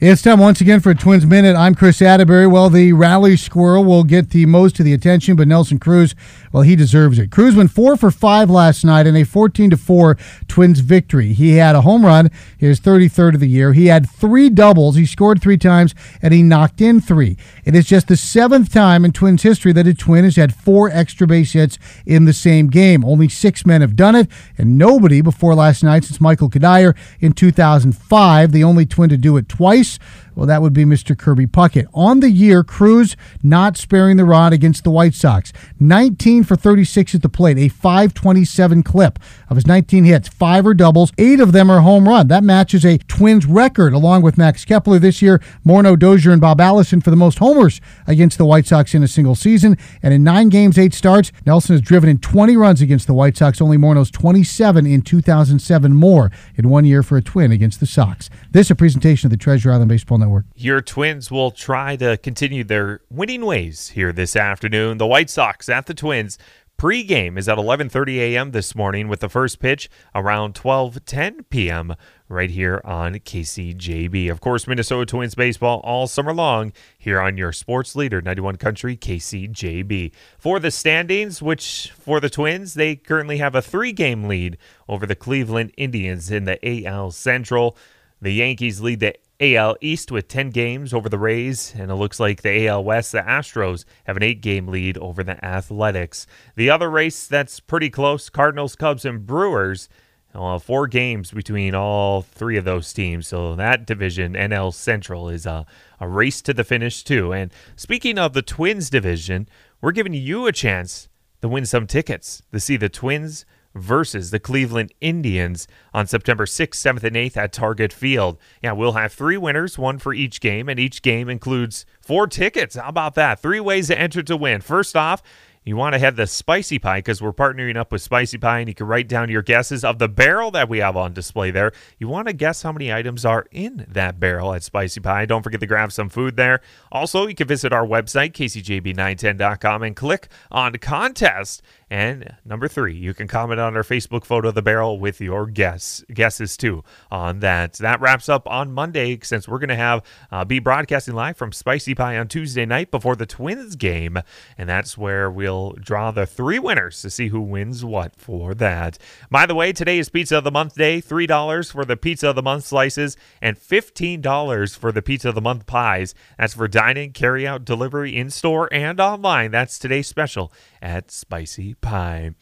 It's 0.00 0.22
time 0.22 0.38
once 0.38 0.60
again 0.60 0.78
for 0.78 0.94
Twins 0.94 1.26
Minute. 1.26 1.56
I'm 1.56 1.74
Chris 1.74 2.00
Atterbury. 2.00 2.46
Well, 2.46 2.70
the 2.70 2.92
rally 2.92 3.36
squirrel 3.36 3.84
will 3.84 4.04
get 4.04 4.30
the 4.30 4.46
most 4.46 4.78
of 4.78 4.84
the 4.84 4.92
attention, 4.92 5.34
but 5.34 5.48
Nelson 5.48 5.80
Cruz, 5.80 6.14
well, 6.52 6.62
he 6.62 6.76
deserves 6.76 7.18
it. 7.18 7.30
Cruz 7.30 7.54
went 7.54 7.70
four 7.70 7.96
for 7.96 8.10
five 8.10 8.50
last 8.50 8.84
night 8.84 9.06
in 9.06 9.16
a 9.16 9.24
14 9.24 9.70
to 9.70 9.76
four 9.76 10.16
Twins 10.46 10.80
victory. 10.80 11.32
He 11.32 11.56
had 11.56 11.74
a 11.74 11.82
home 11.82 12.04
run, 12.04 12.30
his 12.56 12.80
33rd 12.80 13.34
of 13.34 13.40
the 13.40 13.48
year. 13.48 13.72
He 13.72 13.86
had 13.86 14.08
three 14.08 14.48
doubles. 14.50 14.96
He 14.96 15.06
scored 15.06 15.40
three 15.42 15.58
times, 15.58 15.94
and 16.22 16.32
he 16.32 16.42
knocked 16.42 16.80
in 16.80 17.00
three. 17.00 17.36
It 17.64 17.74
is 17.74 17.86
just 17.86 18.08
the 18.08 18.16
seventh 18.16 18.72
time 18.72 19.04
in 19.04 19.12
Twins 19.12 19.42
history 19.42 19.72
that 19.72 19.86
a 19.86 19.94
Twin 19.94 20.24
has 20.24 20.36
had 20.36 20.54
four 20.54 20.90
extra 20.90 21.26
base 21.26 21.52
hits 21.52 21.78
in 22.06 22.24
the 22.24 22.32
same 22.32 22.68
game. 22.68 23.04
Only 23.04 23.28
six 23.28 23.66
men 23.66 23.80
have 23.80 23.96
done 23.96 24.14
it, 24.14 24.28
and 24.56 24.78
nobody 24.78 25.20
before 25.20 25.54
last 25.54 25.82
night 25.82 26.04
since 26.04 26.20
Michael 26.20 26.50
Cuddyer 26.50 26.96
in 27.20 27.32
2005, 27.32 28.52
the 28.52 28.64
only 28.64 28.86
Twin 28.86 29.10
to 29.10 29.16
do 29.16 29.36
it 29.36 29.48
twice. 29.48 29.98
Well, 30.38 30.46
that 30.46 30.62
would 30.62 30.72
be 30.72 30.84
Mr. 30.84 31.18
Kirby 31.18 31.48
Puckett. 31.48 31.86
On 31.92 32.20
the 32.20 32.30
year, 32.30 32.62
Cruz 32.62 33.16
not 33.42 33.76
sparing 33.76 34.18
the 34.18 34.24
rod 34.24 34.52
against 34.52 34.84
the 34.84 34.90
White 34.90 35.16
Sox. 35.16 35.52
19 35.80 36.44
for 36.44 36.54
36 36.54 37.16
at 37.16 37.22
the 37.22 37.28
plate, 37.28 37.58
a 37.58 37.66
527 37.68 38.84
clip 38.84 39.18
of 39.50 39.56
his 39.56 39.66
19 39.66 40.04
hits, 40.04 40.28
five 40.28 40.64
are 40.64 40.74
doubles, 40.74 41.10
eight 41.18 41.40
of 41.40 41.50
them 41.50 41.68
are 41.68 41.80
home 41.80 42.08
run. 42.08 42.28
That 42.28 42.44
matches 42.44 42.84
a 42.84 42.98
Twins 42.98 43.46
record 43.46 43.92
along 43.92 44.22
with 44.22 44.38
Max 44.38 44.64
Kepler 44.64 45.00
this 45.00 45.20
year, 45.20 45.42
Morneau 45.66 45.98
Dozier, 45.98 46.30
and 46.30 46.40
Bob 46.40 46.60
Allison 46.60 47.00
for 47.00 47.10
the 47.10 47.16
most 47.16 47.40
homers 47.40 47.80
against 48.06 48.38
the 48.38 48.46
White 48.46 48.68
Sox 48.68 48.94
in 48.94 49.02
a 49.02 49.08
single 49.08 49.34
season. 49.34 49.76
And 50.04 50.14
in 50.14 50.22
nine 50.22 50.50
games, 50.50 50.78
eight 50.78 50.94
starts, 50.94 51.32
Nelson 51.46 51.74
has 51.74 51.82
driven 51.82 52.08
in 52.08 52.18
20 52.18 52.56
runs 52.56 52.80
against 52.80 53.08
the 53.08 53.14
White 53.14 53.36
Sox, 53.36 53.60
only 53.60 53.76
Morneau's 53.76 54.12
27 54.12 54.86
in 54.86 55.02
2007 55.02 55.96
more 55.96 56.30
in 56.54 56.68
one 56.68 56.84
year 56.84 57.02
for 57.02 57.16
a 57.16 57.22
Twin 57.22 57.50
against 57.50 57.80
the 57.80 57.86
Sox. 57.86 58.30
This 58.52 58.70
a 58.70 58.76
presentation 58.76 59.26
of 59.26 59.30
the 59.32 59.36
Treasure 59.36 59.72
Island 59.72 59.88
Baseball 59.88 60.18
Network. 60.18 60.27
Your 60.54 60.80
Twins 60.80 61.30
will 61.30 61.50
try 61.50 61.96
to 61.96 62.16
continue 62.16 62.64
their 62.64 63.00
winning 63.10 63.44
ways 63.44 63.88
here 63.90 64.12
this 64.12 64.36
afternoon. 64.36 64.98
The 64.98 65.06
White 65.06 65.30
Sox 65.30 65.68
at 65.68 65.86
the 65.86 65.94
Twins. 65.94 66.38
Pre-game 66.76 67.36
is 67.36 67.48
at 67.48 67.58
11:30 67.58 68.18
a.m. 68.18 68.52
this 68.52 68.76
morning 68.76 69.08
with 69.08 69.18
the 69.18 69.28
first 69.28 69.58
pitch 69.58 69.90
around 70.14 70.54
12:10 70.54 71.44
p.m. 71.50 71.96
right 72.28 72.50
here 72.50 72.80
on 72.84 73.14
KCJB. 73.14 74.30
Of 74.30 74.40
course, 74.40 74.68
Minnesota 74.68 75.04
Twins 75.04 75.34
baseball 75.34 75.80
all 75.82 76.06
summer 76.06 76.32
long 76.32 76.72
here 76.96 77.20
on 77.20 77.36
your 77.36 77.50
sports 77.50 77.96
leader 77.96 78.22
91 78.22 78.58
Country 78.58 78.96
KCJB. 78.96 80.12
For 80.38 80.60
the 80.60 80.70
standings, 80.70 81.42
which 81.42 81.92
for 81.98 82.20
the 82.20 82.30
Twins, 82.30 82.74
they 82.74 82.94
currently 82.94 83.38
have 83.38 83.56
a 83.56 83.60
3-game 83.60 84.28
lead 84.28 84.56
over 84.88 85.04
the 85.04 85.16
Cleveland 85.16 85.72
Indians 85.76 86.30
in 86.30 86.44
the 86.44 86.86
AL 86.86 87.10
Central. 87.10 87.76
The 88.22 88.34
Yankees 88.34 88.80
lead 88.80 89.00
the 89.00 89.16
AL 89.40 89.76
East 89.80 90.10
with 90.10 90.26
10 90.26 90.50
games 90.50 90.92
over 90.92 91.08
the 91.08 91.18
Rays, 91.18 91.72
and 91.78 91.90
it 91.90 91.94
looks 91.94 92.18
like 92.18 92.42
the 92.42 92.66
AL 92.66 92.82
West, 92.82 93.12
the 93.12 93.20
Astros, 93.20 93.84
have 94.04 94.16
an 94.16 94.22
eight 94.22 94.40
game 94.40 94.66
lead 94.66 94.98
over 94.98 95.22
the 95.22 95.42
Athletics. 95.44 96.26
The 96.56 96.70
other 96.70 96.90
race 96.90 97.26
that's 97.26 97.60
pretty 97.60 97.88
close 97.88 98.30
Cardinals, 98.30 98.74
Cubs, 98.74 99.04
and 99.04 99.24
Brewers. 99.24 99.88
Uh, 100.34 100.58
four 100.58 100.86
games 100.86 101.30
between 101.30 101.74
all 101.74 102.22
three 102.22 102.56
of 102.56 102.64
those 102.64 102.92
teams. 102.92 103.26
So 103.26 103.54
that 103.54 103.86
division, 103.86 104.34
NL 104.34 104.74
Central, 104.74 105.28
is 105.28 105.46
a, 105.46 105.64
a 106.00 106.08
race 106.08 106.42
to 106.42 106.52
the 106.52 106.64
finish, 106.64 107.02
too. 107.02 107.32
And 107.32 107.52
speaking 107.76 108.18
of 108.18 108.34
the 108.34 108.42
Twins 108.42 108.90
division, 108.90 109.48
we're 109.80 109.92
giving 109.92 110.14
you 110.14 110.46
a 110.46 110.52
chance 110.52 111.08
to 111.40 111.48
win 111.48 111.64
some 111.64 111.86
tickets 111.86 112.42
to 112.52 112.60
see 112.60 112.76
the 112.76 112.88
Twins 112.88 113.46
versus 113.78 114.30
the 114.30 114.38
Cleveland 114.40 114.92
Indians 115.00 115.66
on 115.94 116.06
September 116.06 116.44
6th, 116.44 116.70
7th, 116.70 117.04
and 117.04 117.16
8th 117.16 117.36
at 117.36 117.52
Target 117.52 117.92
Field. 117.92 118.38
Yeah, 118.62 118.72
we'll 118.72 118.92
have 118.92 119.12
three 119.12 119.36
winners, 119.36 119.78
one 119.78 119.98
for 119.98 120.12
each 120.12 120.40
game, 120.40 120.68
and 120.68 120.78
each 120.78 121.02
game 121.02 121.28
includes 121.28 121.86
four 122.00 122.26
tickets. 122.26 122.76
How 122.76 122.88
about 122.88 123.14
that? 123.14 123.40
Three 123.40 123.60
ways 123.60 123.88
to 123.88 123.98
enter 123.98 124.22
to 124.22 124.36
win. 124.36 124.60
First 124.60 124.96
off, 124.96 125.22
you 125.68 125.76
want 125.76 125.92
to 125.92 125.98
have 125.98 126.16
the 126.16 126.26
spicy 126.26 126.78
pie 126.78 126.98
because 126.98 127.20
we're 127.20 127.32
partnering 127.32 127.76
up 127.76 127.92
with 127.92 128.00
Spicy 128.00 128.38
Pie, 128.38 128.60
and 128.60 128.68
you 128.68 128.74
can 128.74 128.86
write 128.86 129.06
down 129.06 129.28
your 129.28 129.42
guesses 129.42 129.84
of 129.84 129.98
the 129.98 130.08
barrel 130.08 130.50
that 130.52 130.68
we 130.68 130.78
have 130.78 130.96
on 130.96 131.12
display 131.12 131.50
there. 131.50 131.72
You 131.98 132.08
want 132.08 132.26
to 132.28 132.32
guess 132.32 132.62
how 132.62 132.72
many 132.72 132.92
items 132.92 133.24
are 133.26 133.46
in 133.50 133.84
that 133.88 134.18
barrel 134.18 134.54
at 134.54 134.62
Spicy 134.62 135.00
Pie. 135.00 135.26
Don't 135.26 135.42
forget 135.42 135.60
to 135.60 135.66
grab 135.66 135.92
some 135.92 136.08
food 136.08 136.36
there. 136.36 136.60
Also, 136.90 137.26
you 137.26 137.34
can 137.34 137.46
visit 137.46 137.72
our 137.72 137.86
website, 137.86 138.32
kcjb910.com, 138.32 139.82
and 139.82 139.94
click 139.94 140.28
on 140.50 140.72
contest. 140.74 141.62
And 141.90 142.36
number 142.44 142.68
three, 142.68 142.94
you 142.94 143.14
can 143.14 143.28
comment 143.28 143.60
on 143.60 143.76
our 143.76 143.82
Facebook 143.82 144.24
photo 144.24 144.48
of 144.48 144.54
the 144.54 144.62
barrel 144.62 144.98
with 144.98 145.20
your 145.20 145.46
guess 145.46 146.04
guesses 146.12 146.56
too 146.56 146.84
on 147.10 147.40
that. 147.40 147.74
That 147.74 148.00
wraps 148.00 148.28
up 148.28 148.46
on 148.46 148.72
Monday 148.72 149.18
since 149.22 149.48
we're 149.48 149.58
going 149.58 149.68
to 149.70 149.76
have 149.76 150.02
uh, 150.30 150.44
be 150.44 150.58
broadcasting 150.58 151.14
live 151.14 151.36
from 151.36 151.52
Spicy 151.52 151.94
Pie 151.94 152.18
on 152.18 152.28
Tuesday 152.28 152.66
night 152.66 152.90
before 152.90 153.16
the 153.16 153.24
Twins 153.24 153.74
game, 153.74 154.18
and 154.58 154.68
that's 154.68 154.98
where 154.98 155.30
we'll 155.30 155.57
draw 155.80 156.10
the 156.10 156.26
three 156.26 156.58
winners 156.58 157.02
to 157.02 157.10
see 157.10 157.28
who 157.28 157.40
wins 157.40 157.84
what 157.84 158.16
for 158.16 158.54
that. 158.54 158.98
By 159.30 159.46
the 159.46 159.54
way, 159.54 159.72
today 159.72 159.98
is 159.98 160.08
Pizza 160.08 160.38
of 160.38 160.44
the 160.44 160.50
Month 160.50 160.74
Day. 160.74 161.00
Three 161.00 161.26
dollars 161.26 161.70
for 161.70 161.84
the 161.84 161.96
Pizza 161.96 162.30
of 162.30 162.36
the 162.36 162.42
Month 162.42 162.64
slices 162.64 163.16
and 163.40 163.58
fifteen 163.58 164.20
dollars 164.20 164.74
for 164.74 164.92
the 164.92 165.02
Pizza 165.02 165.30
of 165.30 165.34
the 165.34 165.40
Month 165.40 165.66
pies. 165.66 166.14
That's 166.38 166.54
for 166.54 166.68
dining, 166.68 167.12
carry 167.12 167.46
out, 167.46 167.64
delivery 167.64 168.16
in 168.16 168.30
store 168.30 168.68
and 168.72 169.00
online. 169.00 169.50
That's 169.50 169.78
today's 169.78 170.06
special 170.06 170.52
at 170.80 171.10
Spicy 171.10 171.74
Pie. 171.74 172.32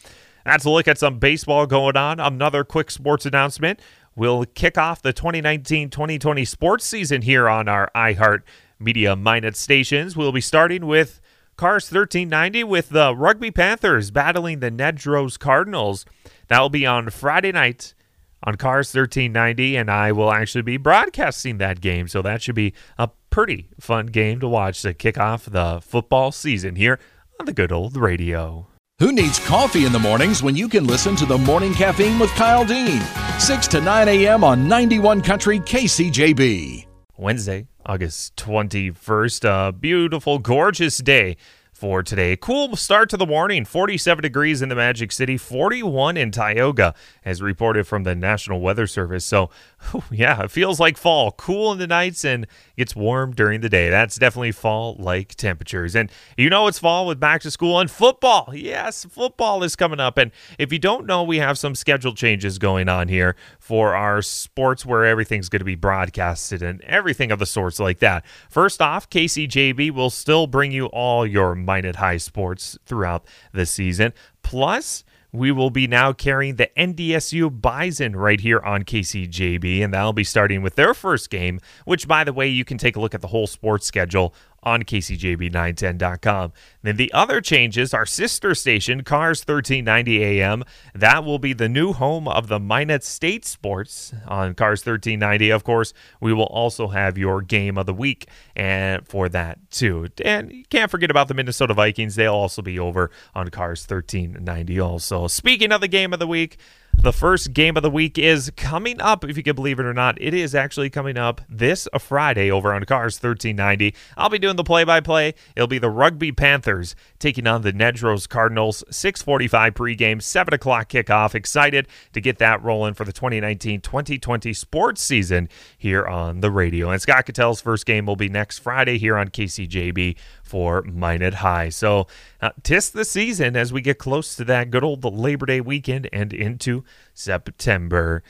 That's 0.45 0.65
a 0.65 0.71
look 0.71 0.87
at 0.87 0.99
some 0.99 1.19
baseball 1.19 1.67
going 1.67 1.97
on. 1.97 2.21
Another 2.21 2.63
quick 2.63 2.91
sports 2.91 3.27
announcement. 3.27 3.81
We'll 4.15 4.45
kick 4.45 4.79
off 4.79 5.03
the 5.03 5.13
2019 5.13 5.91
2020 5.91 6.45
sports 6.45 6.85
season 6.85 7.23
here 7.23 7.49
on 7.49 7.69
our 7.69 7.91
iHeart 7.95 8.43
Media 8.79 9.17
Minot 9.17 9.57
stations. 9.57 10.17
We'll 10.17 10.33
be 10.33 10.41
starting 10.41 10.87
with 10.87 11.21
Cars 11.57 11.85
1390 11.85 12.65
with 12.65 12.91
the 12.91 13.17
Rugby 13.17 13.51
Panthers 13.51 14.11
battling 14.11 14.61
the 14.61 14.71
Nedrose 14.71 15.39
Cardinals. 15.39 16.05
That 16.49 16.61
will 16.61 16.69
be 16.69 16.85
on 16.85 17.09
Friday 17.09 17.51
night 17.51 17.95
on 18.43 18.57
Cars 18.57 18.95
1390, 18.95 19.77
and 19.77 19.91
I 19.91 20.13
will 20.13 20.31
actually 20.31 20.63
be 20.63 20.77
broadcasting 20.77 21.57
that 21.59 21.81
game. 21.81 22.09
So 22.09 22.21
that 22.21 22.43
should 22.43 22.55
be 22.55 22.75
a 22.99 23.09
pretty 23.31 23.71
fun 23.81 24.07
game 24.07 24.39
to 24.41 24.49
watch 24.49 24.83
to 24.83 24.93
kick 24.93 25.19
off 25.19 25.47
the 25.47 25.81
football 25.83 26.31
season 26.31 26.77
here 26.77 26.99
on 27.41 27.47
the 27.47 27.55
good 27.55 27.73
old 27.73 27.97
radio. 27.97 28.67
Who 28.99 29.13
needs 29.13 29.39
coffee 29.47 29.87
in 29.87 29.93
the 29.93 29.99
mornings 29.99 30.43
when 30.43 30.57
you 30.57 30.69
can 30.69 30.87
listen 30.87 31.17
to 31.17 31.27
the 31.27 31.39
Morning 31.39 31.73
Caffeine 31.73 32.19
with 32.19 32.31
Kyle 32.31 32.65
Dean? 32.67 33.01
6 33.39 33.69
to 33.69 33.81
9 33.81 34.09
a.m. 34.09 34.45
on 34.45 34.69
91 34.69 35.23
Country 35.23 35.59
KCJB. 35.61 36.87
Wednesday, 37.19 37.67
August 37.89 38.35
21st, 38.37 39.69
a 39.69 39.73
beautiful, 39.73 40.41
gorgeous 40.41 40.99
day 40.99 41.37
for 41.77 42.03
today. 42.03 42.37
Cool 42.37 42.75
start 42.75 43.11
to 43.11 43.19
the 43.19 43.27
morning 43.27 43.67
47 43.67 44.23
degrees 44.23 44.63
in 44.63 44.71
the 44.71 44.75
Magic 44.75 45.13
City, 45.13 45.37
41 45.37 46.17
in 46.17 46.31
Tioga, 46.31 46.95
as 47.23 47.43
reported 47.43 47.87
from 47.87 48.05
the 48.05 48.15
National 48.15 48.61
Weather 48.61 48.87
Service. 48.87 49.27
So, 49.27 49.51
yeah, 50.11 50.45
it 50.45 50.51
feels 50.51 50.81
like 50.81 50.97
fall. 50.97 51.33
Cool 51.33 51.73
in 51.73 51.79
the 51.79 51.87
nights 51.87 52.25
and 52.25 52.47
gets 52.79 52.97
warm 52.97 53.33
during 53.33 53.61
the 53.61 53.69
day. 53.69 53.91
That's 53.91 54.17
definitely 54.17 54.53
fall 54.53 54.97
like 54.99 55.35
temperatures. 55.35 55.95
And 55.95 56.11
you 56.39 56.49
know 56.49 56.67
it's 56.67 56.79
fall 56.79 57.07
with 57.07 57.21
back 57.21 57.43
to 57.43 57.51
school 57.51 57.79
and 57.79 57.91
football. 57.91 58.53
Yes, 58.55 59.05
football 59.05 59.63
is 59.63 59.77
coming 59.77 60.01
up. 60.01 60.17
And 60.17 60.33
if 60.59 60.73
you 60.73 60.79
don't 60.79 61.05
know, 61.05 61.23
we 61.23 61.39
have 61.39 61.59
some 61.59 61.75
schedule 61.75 62.15
changes 62.15 62.59
going 62.59 62.89
on 62.89 63.09
here 63.09 63.37
for 63.59 63.95
our 63.95 64.23
sports 64.23 64.87
where 64.87 65.05
everything's 65.05 65.51
going 65.51 65.61
to 65.61 65.65
be 65.65 65.75
broadcasted 65.75 66.63
and 66.63 66.81
everything 66.83 67.31
of 67.31 67.39
the 67.39 67.47
sorts 67.47 67.79
like 67.79 67.99
that. 67.99 68.25
First 68.49 68.81
off, 68.81 69.11
KCJB 69.11 69.91
will 69.91 70.11
still 70.11 70.47
bring 70.47 70.73
you 70.73 70.87
all 70.87 71.27
your 71.27 71.55
Minot 71.67 71.97
High 71.97 72.17
sports 72.17 72.79
throughout 72.87 73.27
the 73.53 73.67
season. 73.67 74.13
Plus, 74.43 75.05
we 75.33 75.53
will 75.53 75.71
be 75.71 75.87
now 75.87 76.13
carrying 76.13 76.57
the 76.57 76.71
NDSU 76.77 77.61
Bison 77.61 78.17
right 78.17 78.41
here 78.41 78.61
on 78.61 78.85
KCJB, 78.85 79.85
and 79.85 79.93
that'll 79.93 80.13
be 80.13 80.25
starting 80.25 80.63
with 80.63 80.77
their 80.77 80.95
first 80.95 81.29
game, 81.29 81.61
which, 81.85 82.09
by 82.09 82.25
the 82.25 82.33
way, 82.33 82.49
you 82.49 82.65
can 82.65 82.79
take 82.79 82.97
a 82.97 83.01
look 83.01 83.15
at 83.15 83.21
the 83.21 83.29
whole 83.29 83.47
sports 83.47 83.87
schedule 83.87 84.35
on 84.67 84.83
KCJB910.com. 84.83 86.53
Then 86.83 86.97
the 86.97 87.13
other 87.13 87.41
changes, 87.41 87.95
our 87.95 88.05
sister 88.05 88.53
station, 88.53 89.05
Cars 89.05 89.41
1390 89.41 90.25
AM, 90.25 90.65
that 90.93 91.25
will 91.25 91.39
be 91.39 91.53
the 91.53 91.69
new 91.69 91.93
home 91.93 92.27
of 92.27 92.49
the 92.49 92.59
Minot 92.59 93.05
State 93.05 93.45
Sports 93.45 94.13
on 94.27 94.55
Cars 94.55 94.81
1390. 94.81 95.51
Of 95.51 95.63
course, 95.63 95.95
we 96.21 96.33
will 96.33 96.47
also 96.47 96.89
have 96.89 97.17
your 97.17 97.43
game 97.43 97.79
of 97.79 97.87
the 97.87 97.95
week 97.95 98.29
and 98.57 99.07
for 99.07 99.29
that 99.29 99.59
too. 99.71 100.09
And 100.25 100.51
you 100.51 100.65
can't 100.69 100.91
forget 100.91 101.13
about 101.13 101.29
the 101.29 101.35
Minnesota 101.35 101.73
Vikings. 101.73 102.17
They'll 102.17 102.35
also 102.35 102.61
be 102.61 102.79
over 102.81 103.13
on 103.37 103.51
Cars 103.51 103.87
1390 103.89 104.81
also. 104.81 105.29
Speaking 105.29 105.71
of 105.71 105.81
the 105.81 105.89
game 105.89 106.13
of 106.13 106.19
the 106.19 106.27
week, 106.27 106.59
the 106.99 107.13
first 107.13 107.53
game 107.53 107.77
of 107.77 107.83
the 107.83 107.91
week 107.91 108.19
is 108.19 108.51
coming 108.57 109.01
up, 109.01 109.25
if 109.25 109.37
you 109.37 109.43
can 109.43 109.55
believe 109.55 109.79
it 109.79 109.87
or 109.87 109.95
not. 109.95 110.21
It 110.21 110.35
is 110.35 110.55
actually 110.55 110.91
coming 110.91 111.17
up 111.17 111.41
this 111.49 111.87
Friday 112.01 112.51
over 112.51 112.73
on 112.73 112.85
Cars 112.85 113.17
1390. 113.17 113.95
I'll 114.17 114.29
be 114.29 114.39
doing 114.39 114.57
the 114.57 114.65
play 114.65 114.83
by 114.85 115.01
play. 115.01 115.35
It'll 115.55 115.69
be 115.69 115.79
the 115.79 115.91
Rugby 115.91 116.33
Panthers 116.33 116.97
taking 117.19 117.47
on 117.47 117.63
the 117.63 117.73
Nedrose 117.73 118.29
Cardinals. 118.29 118.83
645 118.91 119.75
pregame, 119.75 120.23
7 120.23 120.55
o'clock 120.55 120.89
kickoff. 120.89 121.35
Excited 121.35 121.87
to 122.13 122.21
get 122.21 122.39
that 122.39 122.63
rolling 122.65 122.95
for 122.95 123.05
the 123.05 123.13
2019 123.13 123.81
2020 123.81 124.53
sports 124.53 125.03
season 125.03 125.49
here 125.77 126.07
on 126.07 126.41
the 126.41 126.51
radio. 126.51 126.91
And 126.91 127.01
Scott 127.01 127.27
Cattell's 127.27 127.61
first 127.61 127.87
game 127.87 128.07
will 128.07 128.17
be 128.17 128.29
next 128.29 128.59
Friday 128.59 128.99
here 128.99 129.17
on 129.17 129.29
KCJB 129.29 130.17
for 130.47 130.83
Minot 130.83 131.35
High. 131.35 131.69
So, 131.69 132.07
uh, 132.41 132.51
tis 132.63 132.91
the 132.91 133.05
season 133.05 133.57
as 133.57 133.73
we 133.73 133.81
get 133.81 133.99
close 133.99 134.37
to 134.37 134.45
that 134.45 134.71
good 134.71 134.85
old 134.85 135.05
Labor 135.05 135.47
Day 135.47 135.61
weekend 135.61 136.09
and 136.13 136.33
into 136.33 136.85
September. 137.15 138.23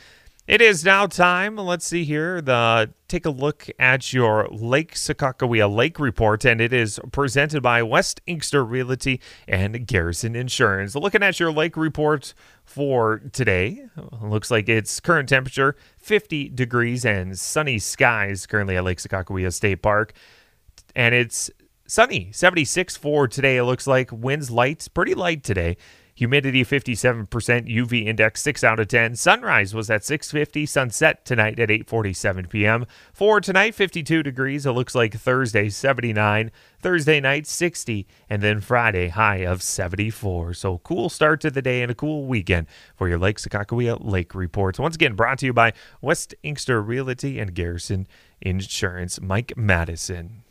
It 0.47 0.61
is 0.61 0.85
now 0.85 1.07
time. 1.09 1.57
Let's 1.57 1.85
see 1.85 2.05
here. 2.05 2.41
The 2.41 2.91
take 3.09 3.27
a 3.27 3.31
look 3.31 3.67
at 3.81 4.13
your 4.13 4.47
Lake 4.49 4.95
Sakakawea 4.95 5.69
Lake 5.69 5.99
report, 5.99 6.45
and 6.45 6.61
it 6.61 6.73
is 6.73 7.01
presented 7.11 7.65
by 7.65 7.83
West 7.83 8.21
Inkster 8.29 8.65
Realty 8.65 9.21
and 9.49 9.89
Garrison 9.89 10.37
Insurance. 10.37 10.95
Looking 10.95 11.25
at 11.25 11.41
your 11.41 11.51
lake 11.51 11.77
report 11.77 12.33
for 12.65 13.19
today, 13.33 13.87
looks 14.23 14.49
like 14.49 14.69
it's 14.69 15.01
current 15.01 15.29
temperature 15.29 15.75
50 15.99 16.51
degrees 16.51 17.05
and 17.05 17.37
sunny 17.37 17.81
skies 17.81 18.47
currently 18.47 18.77
at 18.77 18.85
Lake 18.85 18.99
Sakakawea 18.99 19.53
State 19.53 19.83
Park, 19.83 20.13
and 20.95 21.13
it's 21.13 21.51
sunny 21.87 22.31
76 22.33 22.97
for 22.97 23.29
today. 23.29 23.57
It 23.57 23.65
looks 23.65 23.87
like 23.87 24.11
winds 24.13 24.51
light, 24.51 24.87
pretty 24.93 25.15
light 25.15 25.43
today. 25.43 25.77
Humidity 26.17 26.65
57%, 26.65 27.27
UV 27.29 28.07
index 28.07 28.41
6 28.41 28.65
out 28.65 28.81
of 28.81 28.89
10. 28.89 29.17
Sunrise 29.17 29.75
was 29.75 29.91
at 29.91 30.01
6:50, 30.01 30.67
sunset 30.67 31.27
tonight 31.27 31.61
at 31.61 31.69
8:47 31.69 32.49
p.m. 32.49 32.87
For 33.13 33.39
tonight 33.39 33.75
52 33.75 34.23
degrees. 34.23 34.65
It 34.65 34.71
looks 34.71 34.95
like 34.95 35.13
Thursday 35.13 35.69
79, 35.69 36.51
Thursday 36.81 37.21
night 37.21 37.47
60, 37.47 38.07
and 38.31 38.41
then 38.41 38.63
Friday 38.63 39.09
high 39.09 39.45
of 39.45 39.63
74. 39.63 40.55
So 40.55 40.79
cool 40.79 41.11
start 41.11 41.43
to 41.43 41.51
the 41.51 41.61
day 41.61 41.83
and 41.83 41.93
a 41.93 41.95
cool 41.95 42.25
weekend 42.25 42.67
for 42.97 43.11
your 43.11 43.19
Lake 43.19 43.37
Sakakawea 43.37 43.99
Lake 44.01 44.35
reports. 44.35 44.79
Once 44.79 44.95
again 44.95 45.17
brought 45.17 45.41
to 45.41 45.47
you 45.47 45.53
by 45.53 45.75
West 46.01 46.35
Inkster 46.43 46.81
Realty 46.81 47.39
and 47.39 47.55
Garrison 47.55 48.07
Insurance. 48.41 49.21
Mike 49.21 49.53
Madison. 49.55 50.46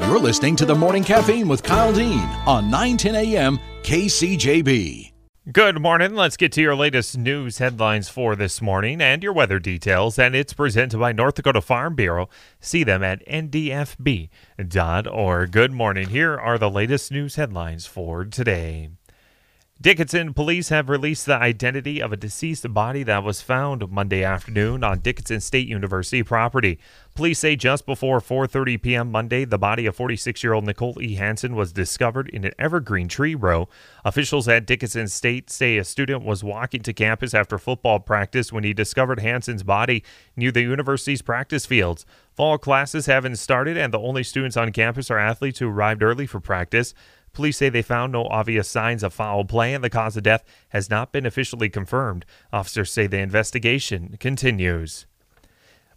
You're 0.00 0.18
listening 0.18 0.56
to 0.56 0.66
the 0.66 0.74
Morning 0.74 1.04
Caffeine 1.04 1.48
with 1.48 1.62
Kyle 1.62 1.92
Dean 1.92 2.20
on 2.46 2.70
910 2.70 3.14
a.m. 3.14 3.60
KCJB. 3.82 5.12
Good 5.52 5.80
morning. 5.80 6.14
Let's 6.14 6.36
get 6.36 6.52
to 6.52 6.60
your 6.60 6.76
latest 6.76 7.16
news 7.16 7.58
headlines 7.58 8.08
for 8.08 8.36
this 8.36 8.60
morning 8.60 9.00
and 9.00 9.22
your 9.22 9.32
weather 9.32 9.58
details. 9.58 10.18
And 10.18 10.34
it's 10.34 10.52
presented 10.52 10.98
by 10.98 11.12
North 11.12 11.34
Dakota 11.34 11.60
Farm 11.60 11.94
Bureau. 11.94 12.28
See 12.60 12.84
them 12.84 13.02
at 13.02 13.26
ndfb.org. 13.26 13.90
Good 15.50 15.72
morning. 15.72 16.08
Here 16.10 16.38
are 16.38 16.58
the 16.58 16.70
latest 16.70 17.10
news 17.10 17.36
headlines 17.36 17.86
for 17.86 18.24
today. 18.24 18.90
Dickinson 19.82 20.34
police 20.34 20.68
have 20.68 20.90
released 20.90 21.24
the 21.24 21.36
identity 21.36 22.02
of 22.02 22.12
a 22.12 22.16
deceased 22.16 22.70
body 22.74 23.02
that 23.04 23.24
was 23.24 23.40
found 23.40 23.90
Monday 23.90 24.22
afternoon 24.22 24.84
on 24.84 24.98
Dickinson 24.98 25.40
State 25.40 25.66
University 25.66 26.22
property. 26.22 26.78
Police 27.14 27.38
say 27.38 27.56
just 27.56 27.86
before 27.86 28.20
4:30 28.20 28.82
p.m. 28.82 29.10
Monday, 29.10 29.46
the 29.46 29.56
body 29.56 29.86
of 29.86 29.96
46-year-old 29.96 30.66
Nicole 30.66 31.00
E. 31.00 31.14
Hansen 31.14 31.54
was 31.54 31.72
discovered 31.72 32.28
in 32.28 32.44
an 32.44 32.52
evergreen 32.58 33.08
tree 33.08 33.34
row. 33.34 33.70
Officials 34.04 34.46
at 34.48 34.66
Dickinson 34.66 35.08
State 35.08 35.48
say 35.48 35.78
a 35.78 35.84
student 35.84 36.26
was 36.26 36.44
walking 36.44 36.82
to 36.82 36.92
campus 36.92 37.32
after 37.32 37.56
football 37.56 38.00
practice 38.00 38.52
when 38.52 38.64
he 38.64 38.74
discovered 38.74 39.20
Hansen's 39.20 39.62
body 39.62 40.04
near 40.36 40.52
the 40.52 40.60
university's 40.60 41.22
practice 41.22 41.64
fields. 41.64 42.04
Fall 42.34 42.58
classes 42.58 43.06
haven't 43.06 43.36
started, 43.36 43.78
and 43.78 43.94
the 43.94 43.98
only 43.98 44.24
students 44.24 44.58
on 44.58 44.72
campus 44.72 45.10
are 45.10 45.18
athletes 45.18 45.58
who 45.58 45.68
arrived 45.68 46.02
early 46.02 46.26
for 46.26 46.38
practice. 46.38 46.92
Police 47.32 47.58
say 47.58 47.68
they 47.68 47.82
found 47.82 48.12
no 48.12 48.26
obvious 48.26 48.68
signs 48.68 49.02
of 49.02 49.12
foul 49.12 49.44
play 49.44 49.74
and 49.74 49.84
the 49.84 49.90
cause 49.90 50.16
of 50.16 50.22
death 50.22 50.44
has 50.70 50.90
not 50.90 51.12
been 51.12 51.26
officially 51.26 51.68
confirmed. 51.68 52.24
Officers 52.52 52.92
say 52.92 53.06
the 53.06 53.18
investigation 53.18 54.16
continues. 54.18 55.06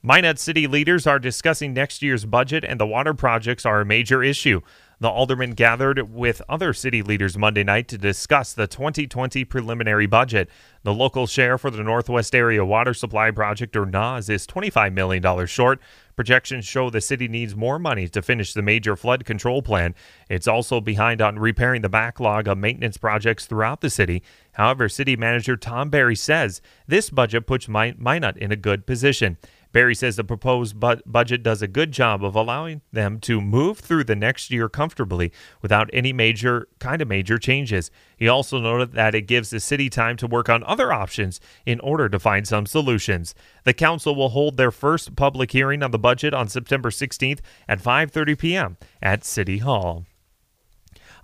Minot 0.05 0.37
city 0.37 0.67
leaders 0.67 1.07
are 1.07 1.17
discussing 1.17 1.73
next 1.73 2.01
year's 2.01 2.25
budget 2.25 2.65
and 2.65 2.77
the 2.77 2.85
water 2.85 3.13
projects 3.13 3.65
are 3.65 3.79
a 3.79 3.85
major 3.85 4.21
issue. 4.21 4.59
The 4.99 5.09
aldermen 5.09 5.51
gathered 5.51 6.13
with 6.13 6.41
other 6.47 6.73
city 6.73 7.01
leaders 7.01 7.37
Monday 7.37 7.63
night 7.63 7.87
to 7.87 7.97
discuss 7.97 8.53
the 8.53 8.67
2020 8.67 9.43
preliminary 9.45 10.05
budget. 10.05 10.49
The 10.83 10.93
local 10.93 11.25
share 11.25 11.57
for 11.57 11.71
the 11.71 11.83
Northwest 11.83 12.35
Area 12.35 12.63
Water 12.63 12.93
Supply 12.93 13.31
Project, 13.31 13.75
or 13.75 13.85
NAWS, 13.85 14.29
is 14.29 14.47
$25 14.47 14.93
million 14.93 15.45
short. 15.45 15.81
Projections 16.15 16.65
show 16.65 16.89
the 16.89 17.01
city 17.01 17.27
needs 17.27 17.55
more 17.55 17.79
money 17.79 18.07
to 18.07 18.21
finish 18.21 18.53
the 18.53 18.61
major 18.61 18.95
flood 18.95 19.25
control 19.25 19.61
plan. 19.61 19.95
It's 20.29 20.47
also 20.47 20.79
behind 20.79 21.21
on 21.21 21.39
repairing 21.39 21.81
the 21.81 21.89
backlog 21.89 22.47
of 22.47 22.57
maintenance 22.57 22.97
projects 22.97 23.45
throughout 23.45 23.81
the 23.81 23.89
city. 23.89 24.23
However, 24.53 24.87
city 24.89 25.15
manager 25.15 25.57
Tom 25.57 25.89
Barry 25.89 26.15
says 26.15 26.61
this 26.87 27.09
budget 27.09 27.47
puts 27.47 27.67
Minot 27.67 28.37
in 28.37 28.51
a 28.51 28.55
good 28.55 28.85
position. 28.85 29.37
Barry 29.73 29.95
says 29.95 30.15
the 30.15 30.23
proposed 30.23 30.79
bu- 30.79 31.01
budget 31.05 31.41
does 31.43 31.61
a 31.61 31.67
good 31.67 31.91
job 31.91 32.23
of 32.23 32.35
allowing 32.35 32.81
them 32.91 33.19
to 33.21 33.41
move 33.41 33.79
through 33.79 34.05
the 34.05 34.15
next 34.15 34.51
year 34.51 34.69
comfortably 34.69 35.33
without 35.61 35.89
any 35.91 36.13
major 36.13 36.67
kind 36.79 37.01
of 37.01 37.07
major 37.07 37.39
changes. 37.39 37.91
He 38.15 38.27
also 38.27 38.59
noted 38.59 38.93
that 38.93 39.15
it 39.15 39.23
gives 39.23 39.49
the 39.49 39.59
city 39.59 39.89
time 39.89 40.15
to 40.17 40.27
work 40.27 40.47
on 40.47 40.63
other 40.63 40.93
options 40.93 41.41
in 41.65 41.79
order 41.81 42.07
to 42.07 42.19
find 42.19 42.47
some 42.47 42.67
solutions. 42.67 43.33
The 43.63 43.73
council 43.73 44.15
will 44.15 44.29
hold 44.29 44.57
their 44.57 44.71
first 44.71 45.15
public 45.15 45.51
hearing 45.51 45.81
on 45.81 45.91
the 45.91 45.99
budget 45.99 46.35
on 46.35 46.47
September 46.47 46.91
16th 46.91 47.39
at 47.67 47.81
5:30 47.81 48.37
p.m. 48.37 48.77
at 49.01 49.25
City 49.25 49.57
Hall. 49.57 50.05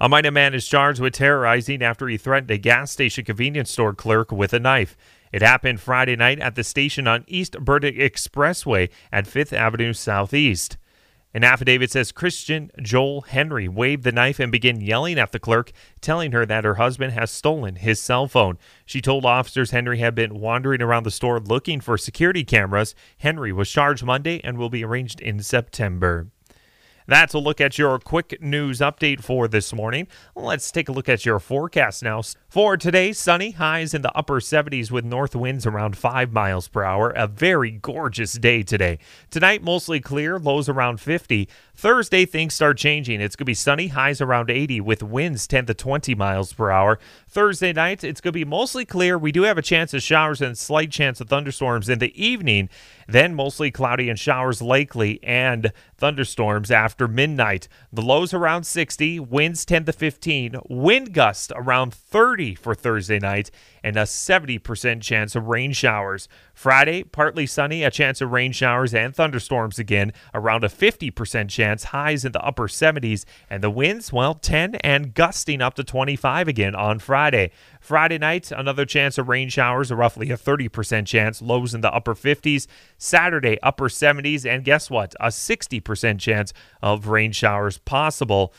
A 0.01 0.07
Minot 0.07 0.33
man 0.33 0.53
is 0.53 0.65
charged 0.65 1.01
with 1.01 1.13
terrorizing 1.13 1.83
after 1.83 2.07
he 2.07 2.17
threatened 2.17 2.49
a 2.51 2.57
gas 2.57 2.89
station 2.89 3.25
convenience 3.25 3.69
store 3.69 3.93
clerk 3.93 4.31
with 4.31 4.53
a 4.53 4.59
knife. 4.59 4.95
It 5.31 5.41
happened 5.41 5.79
Friday 5.79 6.15
night 6.15 6.39
at 6.39 6.55
the 6.55 6.63
station 6.63 7.07
on 7.07 7.23
East 7.27 7.59
Burdick 7.59 7.97
Expressway 7.97 8.89
at 9.11 9.25
5th 9.25 9.53
Avenue 9.53 9.93
Southeast. 9.93 10.77
An 11.31 11.43
affidavit 11.43 11.91
says 11.91 12.11
Christian 12.11 12.71
Joel 12.81 13.21
Henry 13.21 13.67
waved 13.67 14.03
the 14.03 14.11
knife 14.11 14.39
and 14.39 14.51
began 14.51 14.81
yelling 14.81 15.19
at 15.19 15.31
the 15.31 15.39
clerk, 15.39 15.71
telling 16.01 16.31
her 16.31 16.43
that 16.47 16.63
her 16.63 16.75
husband 16.75 17.13
has 17.13 17.29
stolen 17.29 17.75
his 17.75 18.01
cell 18.01 18.27
phone. 18.27 18.57
She 18.83 18.99
told 18.99 19.25
officers 19.25 19.69
Henry 19.69 19.99
had 19.99 20.15
been 20.15 20.39
wandering 20.39 20.81
around 20.81 21.03
the 21.03 21.11
store 21.11 21.39
looking 21.39 21.81
for 21.81 21.99
security 21.99 22.43
cameras. 22.43 22.95
Henry 23.19 23.53
was 23.53 23.69
charged 23.69 24.03
Monday 24.03 24.41
and 24.43 24.57
will 24.57 24.71
be 24.71 24.83
arraigned 24.83 25.21
in 25.21 25.43
September. 25.43 26.29
That's 27.09 27.33
a 27.33 27.39
look 27.39 27.59
at 27.59 27.79
your 27.79 27.97
quick 27.97 28.39
news 28.39 28.81
update 28.81 29.23
for 29.23 29.47
this 29.47 29.73
morning. 29.73 30.05
Let's 30.35 30.69
take 30.69 30.89
a 30.89 30.91
look 30.91 31.09
at 31.09 31.25
your 31.25 31.39
forecast 31.39 32.03
now. 32.03 32.21
For 32.49 32.77
today, 32.77 33.13
sunny, 33.13 33.49
highs 33.49 33.95
in 33.95 34.03
the 34.03 34.15
upper 34.15 34.39
70s 34.39 34.91
with 34.91 35.05
north 35.05 35.35
winds 35.35 35.65
around 35.65 35.97
5 35.97 36.31
miles 36.31 36.67
per 36.67 36.83
hour. 36.83 37.09
A 37.09 37.25
very 37.25 37.71
gorgeous 37.71 38.33
day 38.33 38.61
today. 38.61 38.99
Tonight, 39.31 39.63
mostly 39.63 39.99
clear, 39.99 40.37
lows 40.37 40.69
around 40.69 41.01
50. 41.01 41.49
Thursday, 41.75 42.25
things 42.25 42.53
start 42.53 42.77
changing. 42.77 43.21
It's 43.21 43.35
going 43.35 43.45
to 43.45 43.49
be 43.49 43.55
sunny, 43.55 43.87
highs 43.87 44.21
around 44.21 44.51
80 44.51 44.79
with 44.81 45.01
winds 45.01 45.47
10 45.47 45.65
to 45.65 45.73
20 45.73 46.13
miles 46.13 46.53
per 46.53 46.69
hour. 46.69 46.99
Thursday 47.27 47.73
night, 47.73 48.03
it's 48.03 48.21
going 48.21 48.33
to 48.33 48.39
be 48.39 48.45
mostly 48.45 48.85
clear. 48.85 49.17
We 49.17 49.31
do 49.31 49.43
have 49.43 49.57
a 49.57 49.63
chance 49.63 49.95
of 49.95 50.03
showers 50.03 50.41
and 50.41 50.55
slight 50.55 50.91
chance 50.91 51.19
of 51.21 51.29
thunderstorms 51.29 51.89
in 51.89 51.97
the 51.97 52.23
evening. 52.23 52.69
Then 53.07 53.33
mostly 53.33 53.71
cloudy 53.71 54.09
and 54.09 54.19
showers 54.19 54.61
likely 54.61 55.19
and 55.23 55.71
thunderstorms 55.97 56.69
after 56.69 56.98
after 56.99 57.07
midnight. 57.07 57.69
The 57.93 58.01
lows 58.01 58.33
around 58.33 58.65
60, 58.65 59.21
winds 59.21 59.63
10 59.63 59.85
to 59.85 59.93
15, 59.93 60.59
wind 60.67 61.13
gusts 61.13 61.49
around 61.55 61.93
30 61.93 62.55
for 62.55 62.75
Thursday 62.75 63.19
night, 63.19 63.51
and 63.83 63.97
a 63.97 64.03
70% 64.03 65.01
chance 65.01 65.35
of 65.35 65.47
rain 65.47 65.71
showers. 65.71 66.27
Friday, 66.53 67.03
partly 67.03 67.45
sunny, 67.45 67.83
a 67.83 67.91
chance 67.91 68.21
of 68.21 68.31
rain 68.31 68.51
showers 68.51 68.93
and 68.93 69.15
thunderstorms 69.15 69.79
again, 69.79 70.13
around 70.33 70.63
a 70.63 70.69
50% 70.69 71.49
chance, 71.49 71.85
highs 71.85 72.25
in 72.25 72.31
the 72.31 72.43
upper 72.43 72.67
70s, 72.67 73.25
and 73.49 73.63
the 73.63 73.69
winds, 73.69 74.11
well, 74.11 74.33
10 74.33 74.75
and 74.75 75.13
gusting 75.13 75.61
up 75.61 75.73
to 75.75 75.83
25 75.83 76.47
again 76.47 76.75
on 76.75 76.99
Friday. 76.99 77.51
Friday 77.79 78.17
night, 78.17 78.51
another 78.51 78.85
chance 78.85 79.17
of 79.17 79.29
rain 79.29 79.49
showers, 79.49 79.91
roughly 79.91 80.31
a 80.31 80.37
30% 80.37 81.05
chance, 81.05 81.41
lows 81.41 81.73
in 81.73 81.81
the 81.81 81.93
upper 81.93 82.13
50s. 82.13 82.67
Saturday, 82.97 83.57
upper 83.63 83.89
70s, 83.89 84.45
and 84.45 84.63
guess 84.63 84.89
what? 84.89 85.15
A 85.19 85.27
60% 85.27 86.19
chance 86.19 86.53
of 86.81 87.07
rain 87.07 87.31
showers 87.31 87.77
possible. 87.77 88.53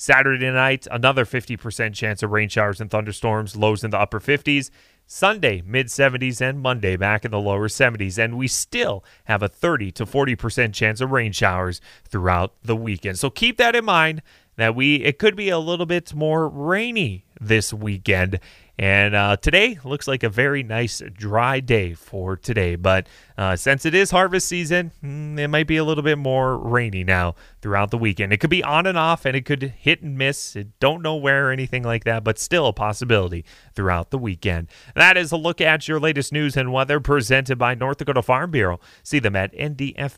Saturday 0.00 0.50
night, 0.50 0.86
another 0.90 1.26
50% 1.26 1.92
chance 1.92 2.22
of 2.22 2.30
rain 2.30 2.48
showers 2.48 2.80
and 2.80 2.90
thunderstorms, 2.90 3.54
lows 3.54 3.84
in 3.84 3.90
the 3.90 3.98
upper 3.98 4.18
50s. 4.18 4.70
Sunday, 5.06 5.62
mid 5.66 5.88
70s, 5.88 6.40
and 6.40 6.58
Monday, 6.58 6.96
back 6.96 7.26
in 7.26 7.30
the 7.30 7.38
lower 7.38 7.68
70s. 7.68 8.16
And 8.16 8.38
we 8.38 8.48
still 8.48 9.04
have 9.24 9.42
a 9.42 9.48
30 9.48 9.92
to 9.92 10.06
40% 10.06 10.72
chance 10.72 11.02
of 11.02 11.10
rain 11.10 11.32
showers 11.32 11.82
throughout 12.08 12.54
the 12.62 12.74
weekend. 12.74 13.18
So 13.18 13.28
keep 13.28 13.58
that 13.58 13.76
in 13.76 13.84
mind 13.84 14.22
that 14.56 14.74
we 14.74 14.96
it 14.96 15.18
could 15.18 15.36
be 15.36 15.48
a 15.48 15.58
little 15.58 15.86
bit 15.86 16.14
more 16.14 16.48
rainy 16.48 17.24
this 17.40 17.72
weekend. 17.72 18.38
And 18.78 19.14
uh, 19.14 19.36
today 19.36 19.78
looks 19.84 20.08
like 20.08 20.22
a 20.22 20.30
very 20.30 20.62
nice 20.62 21.02
dry 21.12 21.60
day 21.60 21.92
for 21.92 22.34
today. 22.34 22.76
But 22.76 23.08
uh, 23.36 23.54
since 23.56 23.84
it 23.84 23.94
is 23.94 24.10
harvest 24.10 24.48
season, 24.48 24.90
mm, 25.04 25.38
it 25.38 25.48
might 25.48 25.66
be 25.66 25.76
a 25.76 25.84
little 25.84 26.02
bit 26.02 26.16
more 26.16 26.56
rainy 26.56 27.04
now 27.04 27.34
throughout 27.60 27.90
the 27.90 27.98
weekend. 27.98 28.32
It 28.32 28.38
could 28.38 28.48
be 28.48 28.64
on 28.64 28.86
and 28.86 28.96
off 28.96 29.26
and 29.26 29.36
it 29.36 29.44
could 29.44 29.74
hit 29.76 30.00
and 30.00 30.16
miss. 30.16 30.56
It 30.56 30.80
Don't 30.80 31.02
know 31.02 31.14
where 31.16 31.48
or 31.48 31.50
anything 31.50 31.82
like 31.82 32.04
that, 32.04 32.24
but 32.24 32.38
still 32.38 32.68
a 32.68 32.72
possibility 32.72 33.44
throughout 33.74 34.10
the 34.10 34.18
weekend. 34.18 34.68
That 34.94 35.18
is 35.18 35.30
a 35.30 35.36
look 35.36 35.60
at 35.60 35.86
your 35.86 36.00
latest 36.00 36.32
news 36.32 36.56
and 36.56 36.72
weather 36.72 37.00
presented 37.00 37.58
by 37.58 37.74
North 37.74 37.98
Dakota 37.98 38.22
Farm 38.22 38.50
Bureau. 38.50 38.80
See 39.02 39.18
them 39.18 39.36
at 39.36 39.52
ndfb.org. 39.54 40.08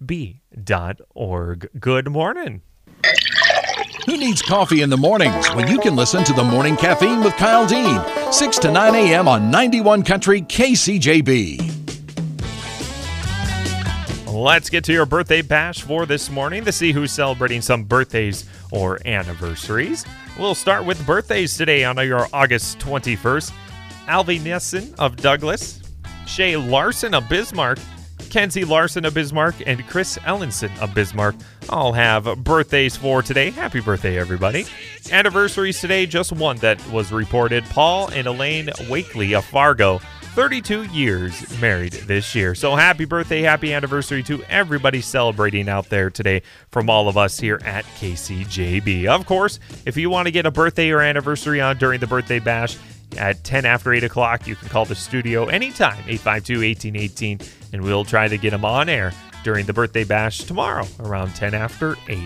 Good 1.80 2.08
morning. 2.12 2.62
Who 4.12 4.18
needs 4.18 4.42
coffee 4.42 4.82
in 4.82 4.90
the 4.90 4.96
mornings 4.98 5.48
when 5.54 5.68
you 5.68 5.78
can 5.78 5.96
listen 5.96 6.22
to 6.24 6.34
the 6.34 6.44
Morning 6.44 6.76
Caffeine 6.76 7.24
with 7.24 7.34
Kyle 7.36 7.66
Dean, 7.66 7.98
6 8.30 8.58
to 8.58 8.70
9 8.70 8.94
a.m. 8.94 9.26
on 9.26 9.50
91 9.50 10.02
Country 10.02 10.42
KCJB. 10.42 11.96
Let's 14.30 14.68
get 14.68 14.84
to 14.84 14.92
your 14.92 15.06
birthday 15.06 15.40
bash 15.40 15.80
for 15.80 16.04
this 16.04 16.28
morning 16.28 16.62
to 16.66 16.72
see 16.72 16.92
who's 16.92 17.10
celebrating 17.10 17.62
some 17.62 17.84
birthdays 17.84 18.44
or 18.70 19.00
anniversaries. 19.06 20.04
We'll 20.38 20.54
start 20.54 20.84
with 20.84 21.06
birthdays 21.06 21.56
today 21.56 21.84
on 21.84 21.96
your 22.06 22.28
August 22.34 22.80
21st. 22.80 23.50
Alvy 24.08 24.42
Nissen 24.42 24.94
of 24.98 25.16
Douglas, 25.16 25.80
Shay 26.26 26.58
Larson 26.58 27.14
of 27.14 27.26
Bismarck, 27.30 27.78
Kenzie 28.32 28.64
Larson 28.64 29.04
of 29.04 29.12
Bismarck, 29.12 29.56
and 29.66 29.86
Chris 29.86 30.16
Ellenson 30.20 30.74
of 30.80 30.94
Bismarck 30.94 31.34
all 31.68 31.92
have 31.92 32.42
birthdays 32.42 32.96
for 32.96 33.20
today. 33.20 33.50
Happy 33.50 33.80
birthday, 33.80 34.18
everybody. 34.18 34.64
Anniversaries 35.10 35.78
today, 35.78 36.06
just 36.06 36.32
one 36.32 36.56
that 36.56 36.82
was 36.88 37.12
reported. 37.12 37.62
Paul 37.66 38.08
and 38.08 38.26
Elaine 38.26 38.70
Wakely 38.88 39.36
of 39.36 39.44
Fargo, 39.44 40.00
32 40.34 40.84
years 40.84 41.60
married 41.60 41.92
this 41.92 42.34
year. 42.34 42.54
So 42.54 42.74
happy 42.74 43.04
birthday, 43.04 43.42
happy 43.42 43.74
anniversary 43.74 44.22
to 44.22 44.42
everybody 44.44 45.02
celebrating 45.02 45.68
out 45.68 45.90
there 45.90 46.08
today 46.08 46.40
from 46.70 46.88
all 46.88 47.10
of 47.10 47.18
us 47.18 47.38
here 47.38 47.60
at 47.66 47.84
KCJB. 48.00 49.08
Of 49.08 49.26
course, 49.26 49.60
if 49.84 49.98
you 49.98 50.08
want 50.08 50.24
to 50.24 50.32
get 50.32 50.46
a 50.46 50.50
birthday 50.50 50.90
or 50.90 51.02
anniversary 51.02 51.60
on 51.60 51.76
during 51.76 52.00
the 52.00 52.06
birthday 52.06 52.38
bash, 52.38 52.78
at 53.18 53.42
10 53.44 53.64
after 53.64 53.92
8 53.92 54.04
o'clock. 54.04 54.46
You 54.46 54.56
can 54.56 54.68
call 54.68 54.84
the 54.84 54.94
studio 54.94 55.46
anytime, 55.46 56.04
852 56.06 56.60
1818, 56.60 57.40
and 57.72 57.82
we'll 57.82 58.04
try 58.04 58.28
to 58.28 58.38
get 58.38 58.50
them 58.50 58.64
on 58.64 58.88
air 58.88 59.12
during 59.44 59.66
the 59.66 59.72
birthday 59.72 60.04
bash 60.04 60.38
tomorrow 60.40 60.86
around 61.00 61.34
10 61.34 61.54
after 61.54 61.96
8. 62.08 62.18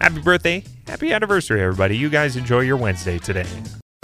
Happy 0.00 0.20
birthday. 0.20 0.64
Happy 0.86 1.12
anniversary, 1.12 1.62
everybody. 1.62 1.96
You 1.96 2.08
guys 2.10 2.36
enjoy 2.36 2.60
your 2.60 2.76
Wednesday 2.76 3.18
today. 3.18 3.46